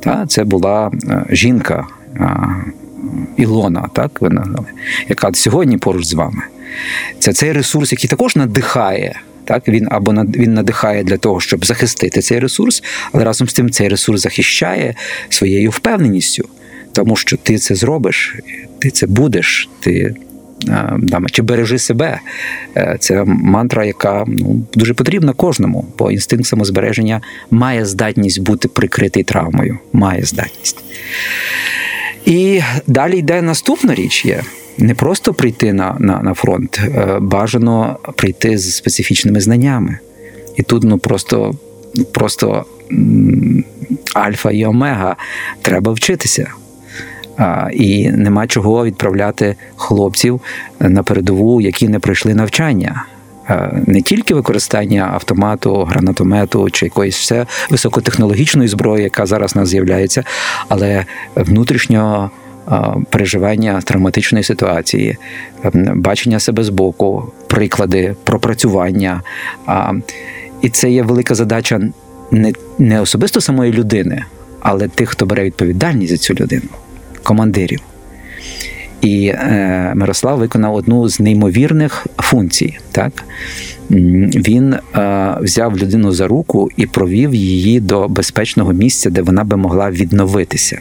Та? 0.05 0.25
Це 0.27 0.43
була 0.43 0.91
е, 1.09 1.25
жінка 1.29 1.87
а, 2.19 2.47
Ілона, 3.37 3.89
так, 3.93 4.21
назвали, 4.21 4.67
яка 5.09 5.29
сьогодні 5.33 5.77
поруч 5.77 6.05
з 6.05 6.13
вами. 6.13 6.43
Це 7.19 7.33
цей 7.33 7.51
ресурс, 7.51 7.91
який 7.91 8.09
також 8.09 8.35
надихає. 8.35 9.19
Так, 9.45 9.67
він 9.67 9.87
або 9.91 10.13
над- 10.13 10.37
він 10.37 10.53
надихає 10.53 11.03
для 11.03 11.17
того, 11.17 11.39
щоб 11.39 11.65
захистити 11.65 12.21
цей 12.21 12.39
ресурс, 12.39 12.83
але 13.11 13.23
разом 13.23 13.47
з 13.49 13.53
тим 13.53 13.69
цей 13.69 13.87
ресурс 13.87 14.21
захищає 14.21 14.95
своєю 15.29 15.69
впевненістю, 15.69 16.49
тому 16.91 17.15
що 17.15 17.37
ти 17.37 17.57
це 17.57 17.75
зробиш, 17.75 18.35
ти 18.79 18.89
це 18.89 19.07
будеш, 19.07 19.69
ти 19.79 20.15
е, 20.67 20.93
там, 21.11 21.25
чи 21.27 21.41
бережи 21.41 21.79
себе. 21.79 22.19
Е, 22.77 22.97
Це 22.99 23.23
мантра, 23.25 23.85
яка 23.85 24.23
ну, 24.27 24.61
дуже 24.73 24.93
потрібна 24.93 25.33
кожному, 25.33 25.85
бо 25.97 26.11
інстинкт 26.11 26.45
самозбереження 26.45 27.21
має 27.51 27.85
здатність 27.85 28.41
бути 28.41 28.67
прикритий 28.67 29.23
травмою. 29.23 29.79
Має 29.93 30.23
здатність. 30.23 30.83
І 32.25 32.61
далі 32.87 33.17
йде 33.17 33.41
наступна 33.41 33.95
річ 33.95 34.25
є. 34.25 34.43
Не 34.77 34.95
просто 34.95 35.33
прийти 35.33 35.73
на, 35.73 35.95
на, 35.99 36.21
на 36.21 36.33
фронт, 36.33 36.79
е, 36.83 37.17
бажано 37.21 37.99
прийти 38.15 38.57
з 38.57 38.75
специфічними 38.75 39.41
знаннями. 39.41 39.99
І 40.55 40.63
тут 40.63 40.83
ну 40.83 40.97
просто, 40.97 41.53
просто 42.11 42.65
альфа 44.13 44.51
і 44.51 44.65
омега 44.65 45.15
треба 45.61 45.91
вчитися. 45.91 46.47
І 47.73 48.11
нема 48.11 48.47
чого 48.47 48.85
відправляти 48.85 49.55
хлопців 49.75 50.41
на 50.79 51.03
передову, 51.03 51.61
які 51.61 51.87
не 51.87 51.99
пройшли 51.99 52.33
навчання. 52.33 53.05
Не 53.85 54.01
тільки 54.01 54.33
використання 54.33 55.09
автомату, 55.13 55.83
гранатомету 55.83 56.69
чи 56.69 56.85
якоїсь 56.85 57.17
все 57.17 57.45
високотехнологічної 57.69 58.67
зброї, 58.67 59.03
яка 59.03 59.25
зараз 59.25 59.55
у 59.55 59.59
нас 59.59 59.69
з'являється, 59.69 60.23
але 60.69 61.05
внутрішнього 61.35 62.31
переживання 63.09 63.81
травматичної 63.81 64.43
ситуації, 64.43 65.17
е, 65.65 65.71
бачення 65.95 66.39
себе 66.39 66.63
збоку, 66.63 67.31
приклади, 67.47 68.15
пропрацювання. 68.23 69.21
І 70.61 70.69
це 70.69 70.91
є 70.91 71.03
велика 71.03 71.35
задача 71.35 71.81
не 72.79 73.01
особисто 73.01 73.41
самої 73.41 73.73
людини, 73.73 74.23
але 74.59 74.87
тих, 74.87 75.09
хто 75.09 75.25
бере 75.25 75.43
відповідальність 75.43 76.11
за 76.11 76.17
цю 76.17 76.33
людину, 76.33 76.69
командирів. 77.25 77.79
І 79.01 79.27
е, 79.27 79.93
Мирослав 79.95 80.39
виконав 80.39 80.75
одну 80.75 81.09
з 81.09 81.19
неймовірних 81.19 82.07
функцій. 82.17 82.77
Так? 82.91 83.23
Він 83.89 84.73
е, 84.73 84.79
взяв 85.41 85.77
людину 85.77 86.11
за 86.11 86.27
руку 86.27 86.69
і 86.77 86.85
провів 86.85 87.35
її 87.35 87.79
до 87.79 88.07
безпечного 88.07 88.73
місця, 88.73 89.09
де 89.09 89.21
вона 89.21 89.43
би 89.43 89.57
могла 89.57 89.91
відновитися. 89.91 90.79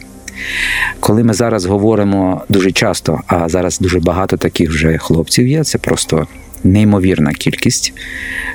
Коли 1.00 1.24
ми 1.24 1.34
зараз 1.34 1.64
говоримо 1.64 2.42
дуже 2.48 2.72
часто, 2.72 3.20
а 3.26 3.48
зараз 3.48 3.78
дуже 3.78 4.00
багато 4.00 4.36
таких 4.36 4.70
вже 4.70 4.98
хлопців 4.98 5.46
є, 5.46 5.64
це 5.64 5.78
просто 5.78 6.26
неймовірна 6.64 7.32
кількість, 7.32 7.92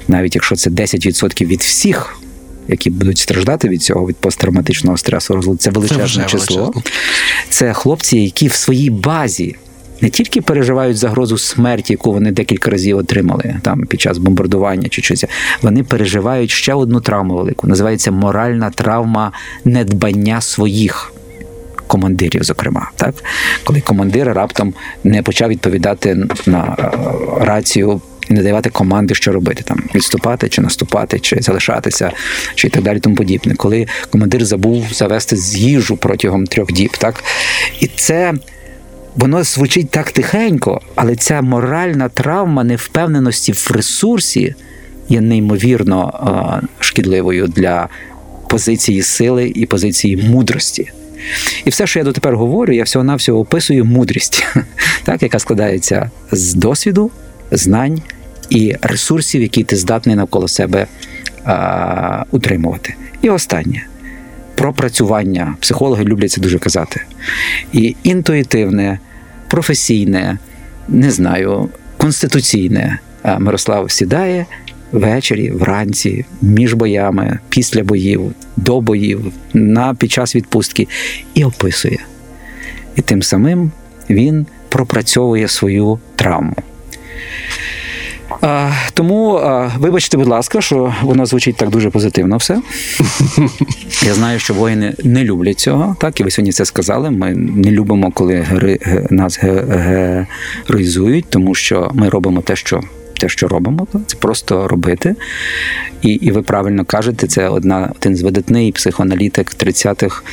навіть 0.07 0.35
якщо 0.35 0.55
це 0.55 0.69
10% 0.69 1.45
від 1.45 1.59
всіх. 1.59 2.19
Які 2.69 2.89
будуть 2.89 3.17
страждати 3.17 3.69
від 3.69 3.83
цього 3.83 4.07
від 4.07 4.17
посттравматичного 4.17 4.97
стресу 4.97 5.55
це 5.59 5.69
величезне 5.69 6.05
вже 6.05 6.37
число. 6.37 6.57
величезне. 6.57 6.91
Це 7.49 7.73
хлопці, 7.73 8.17
які 8.17 8.47
в 8.47 8.53
своїй 8.53 8.89
базі 8.89 9.55
не 10.01 10.09
тільки 10.09 10.41
переживають 10.41 10.97
загрозу 10.97 11.37
смерті, 11.37 11.93
яку 11.93 12.11
вони 12.11 12.31
декілька 12.31 12.71
разів 12.71 12.97
отримали 12.97 13.55
там 13.61 13.81
під 13.81 14.01
час 14.01 14.17
бомбардування 14.17 14.89
чи 14.89 15.01
щось, 15.01 15.25
вони 15.61 15.83
переживають 15.83 16.51
ще 16.51 16.73
одну 16.73 17.01
травму 17.01 17.35
велику. 17.35 17.67
Називається 17.67 18.11
моральна 18.11 18.69
травма 18.69 19.31
недбання 19.65 20.41
своїх. 20.41 21.13
Командирів, 21.87 22.43
зокрема, 22.43 22.91
так 22.95 23.15
коли 23.63 23.81
командир 23.81 24.33
раптом 24.33 24.73
не 25.03 25.23
почав 25.23 25.49
відповідати 25.49 26.27
на 26.45 26.75
е, 26.79 26.91
рацію 27.45 28.01
і 28.29 28.33
не 28.33 28.43
давати 28.43 28.69
команди, 28.69 29.15
що 29.15 29.31
робити, 29.31 29.63
там 29.63 29.83
відступати 29.95 30.49
чи 30.49 30.61
наступати, 30.61 31.19
чи 31.19 31.37
залишатися, 31.41 32.11
чи 32.55 32.67
і 32.67 32.69
так 32.69 32.83
далі, 32.83 32.99
тому 32.99 33.15
подібне. 33.15 33.55
Коли 33.55 33.87
командир 34.09 34.45
забув 34.45 34.85
завести 34.91 35.35
з 35.35 35.57
їжу 35.57 35.97
протягом 35.97 36.47
трьох 36.47 36.71
діб, 36.71 36.97
так 36.97 37.23
і 37.79 37.87
це 37.87 38.33
воно 39.15 39.43
звучить 39.43 39.89
так 39.89 40.11
тихенько, 40.11 40.81
але 40.95 41.15
ця 41.15 41.41
моральна 41.41 42.09
травма 42.09 42.63
невпевненості 42.63 43.51
в 43.51 43.71
ресурсі 43.73 44.55
є 45.09 45.21
неймовірно 45.21 46.61
е, 46.63 46.67
шкідливою 46.79 47.47
для 47.47 47.89
позиції 48.47 49.01
сили 49.01 49.51
і 49.55 49.65
позиції 49.65 50.17
мудрості. 50.17 50.91
І 51.65 51.69
все, 51.69 51.87
що 51.87 51.99
я 51.99 52.05
дотепер 52.05 52.35
говорю, 52.35 52.73
я 52.73 52.83
всього-навсього 52.83 53.39
описую 53.39 53.85
мудрість, 53.85 54.45
так, 55.03 55.23
яка 55.23 55.39
складається 55.39 56.11
з 56.31 56.53
досвіду, 56.53 57.11
знань 57.51 58.01
і 58.49 58.75
ресурсів, 58.81 59.41
які 59.41 59.63
ти 59.63 59.75
здатний 59.75 60.15
навколо 60.15 60.47
себе 60.47 60.87
а, 61.43 62.23
утримувати. 62.31 62.95
І 63.21 63.29
останнє 63.29 63.85
пропрацювання. 64.55 65.55
Психологи 65.59 66.03
люблять 66.03 66.31
це 66.31 66.41
дуже 66.41 66.59
казати. 66.59 67.01
І 67.73 67.95
інтуїтивне, 68.03 68.99
професійне, 69.47 70.37
не 70.87 71.11
знаю, 71.11 71.69
конституційне. 71.97 72.99
Мирослав 73.39 73.91
сідає 73.91 74.45
ввечері, 74.91 75.51
вранці, 75.51 76.25
між 76.41 76.73
боями, 76.73 77.39
після 77.49 77.83
боїв, 77.83 78.33
до 78.57 78.81
боїв, 78.81 79.33
на 79.53 79.93
під 79.93 80.11
час 80.11 80.35
відпустки 80.35 80.87
і 81.33 81.43
описує. 81.43 81.99
І 82.95 83.01
тим 83.01 83.21
самим 83.21 83.71
він 84.09 84.45
пропрацьовує 84.69 85.47
свою 85.47 85.99
травму. 86.15 86.55
А, 88.41 88.71
тому 88.93 89.35
а, 89.35 89.71
вибачте, 89.79 90.17
будь 90.17 90.27
ласка, 90.27 90.61
що 90.61 90.93
воно 91.01 91.25
звучить 91.25 91.55
так 91.55 91.69
дуже 91.69 91.89
позитивно 91.89 92.37
все. 92.37 92.61
Я 94.05 94.13
знаю, 94.13 94.39
що 94.39 94.53
воїни 94.53 94.93
не 95.03 95.23
люблять 95.23 95.59
цього, 95.59 95.95
так, 95.99 96.19
і 96.19 96.23
ви 96.23 96.31
сьогодні 96.31 96.51
це 96.51 96.65
сказали. 96.65 97.11
Ми 97.11 97.35
не 97.35 97.71
любимо, 97.71 98.11
коли 98.11 98.35
гери, 98.35 98.79
нас 99.09 99.39
героїзують, 100.67 101.25
тому 101.29 101.55
що 101.55 101.91
ми 101.93 102.09
робимо 102.09 102.41
те, 102.41 102.55
що. 102.55 102.81
Те, 103.19 103.29
що 103.29 103.47
робимо, 103.47 103.87
це 104.07 104.17
просто 104.17 104.67
робити. 104.67 105.15
І, 106.01 106.09
і 106.09 106.31
ви 106.31 106.41
правильно 106.41 106.85
кажете, 106.85 107.27
це 107.27 107.49
одна 107.49 107.91
один 107.95 108.15
з 108.15 108.21
видатний 108.21 108.71
психоаналітик 108.71 109.51
30-х, 109.55 110.23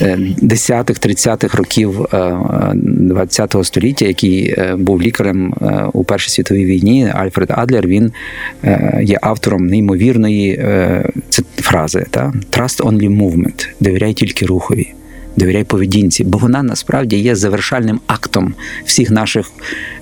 е, 0.00 0.18
10-х, 0.42 1.08
30-х 1.08 1.58
років 1.58 2.02
е, 2.02 2.16
20-го 2.16 3.64
століття, 3.64 4.06
який 4.06 4.54
е, 4.58 4.76
був 4.78 5.02
лікарем 5.02 5.54
е, 5.62 5.84
у 5.92 6.04
Першій 6.04 6.30
світовій 6.30 6.64
війні. 6.64 7.12
Альфред 7.14 7.50
Адлер. 7.50 7.86
Він 7.86 8.12
е, 8.64 9.00
є 9.02 9.18
автором 9.22 9.66
неймовірної 9.66 10.50
е, 10.50 11.08
фрази 11.56 12.06
та 12.10 12.32
Trust 12.50 12.82
only 12.82 13.18
movement, 13.22 13.68
довіряй 13.80 14.14
тільки 14.14 14.46
рухові. 14.46 14.94
Довіряй 15.36 15.64
поведінці, 15.64 16.24
бо 16.24 16.38
вона 16.38 16.62
насправді 16.62 17.16
є 17.16 17.36
завершальним 17.36 18.00
актом 18.06 18.54
всіх 18.84 19.10
наших 19.10 19.50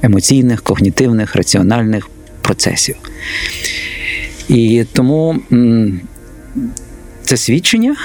емоційних, 0.02 0.62
когнітивних, 0.62 1.36
раціональних 1.36 2.08
процесів. 2.50 2.96
І 4.48 4.84
тому 4.92 5.40
це 7.22 7.36
свідчення 7.36 7.96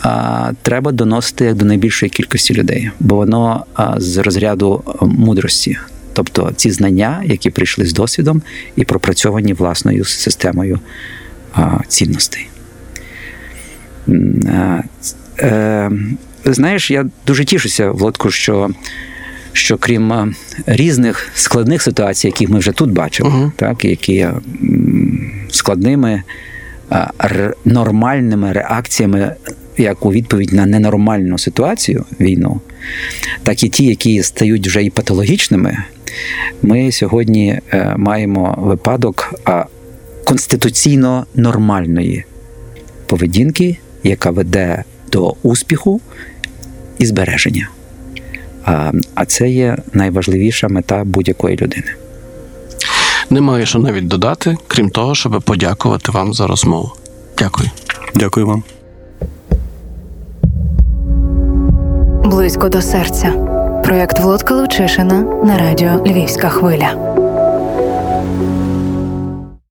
а, 0.00 0.52
треба 0.62 0.92
доносити 0.92 1.44
як 1.44 1.54
до 1.54 1.64
найбільшої 1.64 2.10
кількості 2.10 2.54
людей, 2.54 2.90
бо 3.00 3.16
воно 3.16 3.66
а, 3.74 4.00
з 4.00 4.16
розряду 4.16 4.82
мудрості. 5.00 5.78
Тобто 6.12 6.52
ці 6.56 6.70
знання, 6.70 7.22
які 7.26 7.50
прийшли 7.50 7.86
з 7.86 7.92
досвідом 7.92 8.42
і 8.76 8.84
пропрацьовані 8.84 9.52
власною 9.52 10.04
системою 10.04 10.80
а, 11.54 11.78
цінностей. 11.88 12.48
Е, 15.38 15.90
Знаєш, 16.44 16.90
я 16.90 17.06
дуже 17.26 17.44
тішуся, 17.44 17.90
Володку, 17.90 18.30
що, 18.30 18.70
що 19.52 19.78
крім 19.78 20.12
е, 20.12 20.32
різних 20.66 21.30
складних 21.34 21.82
ситуацій, 21.82 22.26
які 22.26 22.46
ми 22.46 22.58
вже 22.58 22.72
тут 22.72 22.90
бачили, 22.90 23.30
Мгм. 23.30 23.52
так, 23.56 23.84
які 23.84 24.12
є 24.12 24.32
складними, 25.50 26.22
нормальними 27.64 28.52
реакціями, 28.52 29.34
як 29.76 30.06
у 30.06 30.12
відповідь 30.12 30.52
на 30.52 30.66
ненормальну 30.66 31.38
ситуацію, 31.38 32.04
війну, 32.20 32.60
так 33.42 33.64
і 33.64 33.68
ті, 33.68 33.84
які 33.84 34.22
стають 34.22 34.66
вже 34.66 34.84
і 34.84 34.90
патологічними, 34.90 35.78
ми 36.62 36.92
сьогодні 36.92 37.60
е, 37.72 37.94
маємо 37.96 38.54
випадок 38.58 39.34
конституційно 40.24 41.26
нормальної 41.34 42.24
поведінки, 43.06 43.76
яка 44.02 44.30
веде 44.30 44.84
до 45.12 45.34
успіху 45.42 46.00
і 46.98 47.06
збереження. 47.06 47.68
А, 48.64 48.92
а 49.14 49.24
це 49.24 49.48
є 49.48 49.76
найважливіша 49.92 50.68
мета 50.68 51.02
будь-якої 51.04 51.56
людини. 51.56 51.86
Немає 53.30 53.66
що 53.66 53.78
навіть 53.78 54.08
додати, 54.08 54.56
крім 54.66 54.90
того, 54.90 55.14
щоб 55.14 55.42
подякувати 55.42 56.12
вам 56.12 56.34
за 56.34 56.46
розмову. 56.46 56.92
Дякую. 57.38 57.70
Дякую 58.14 58.46
вам. 58.46 58.62
Близько 62.24 62.68
до 62.68 62.82
серця. 62.82 63.32
Проєкт 63.84 64.20
Володка 64.20 64.54
Лучишина 64.54 65.20
на 65.44 65.58
радіо 65.58 66.04
Львівська 66.06 66.48
хвиля. 66.48 67.18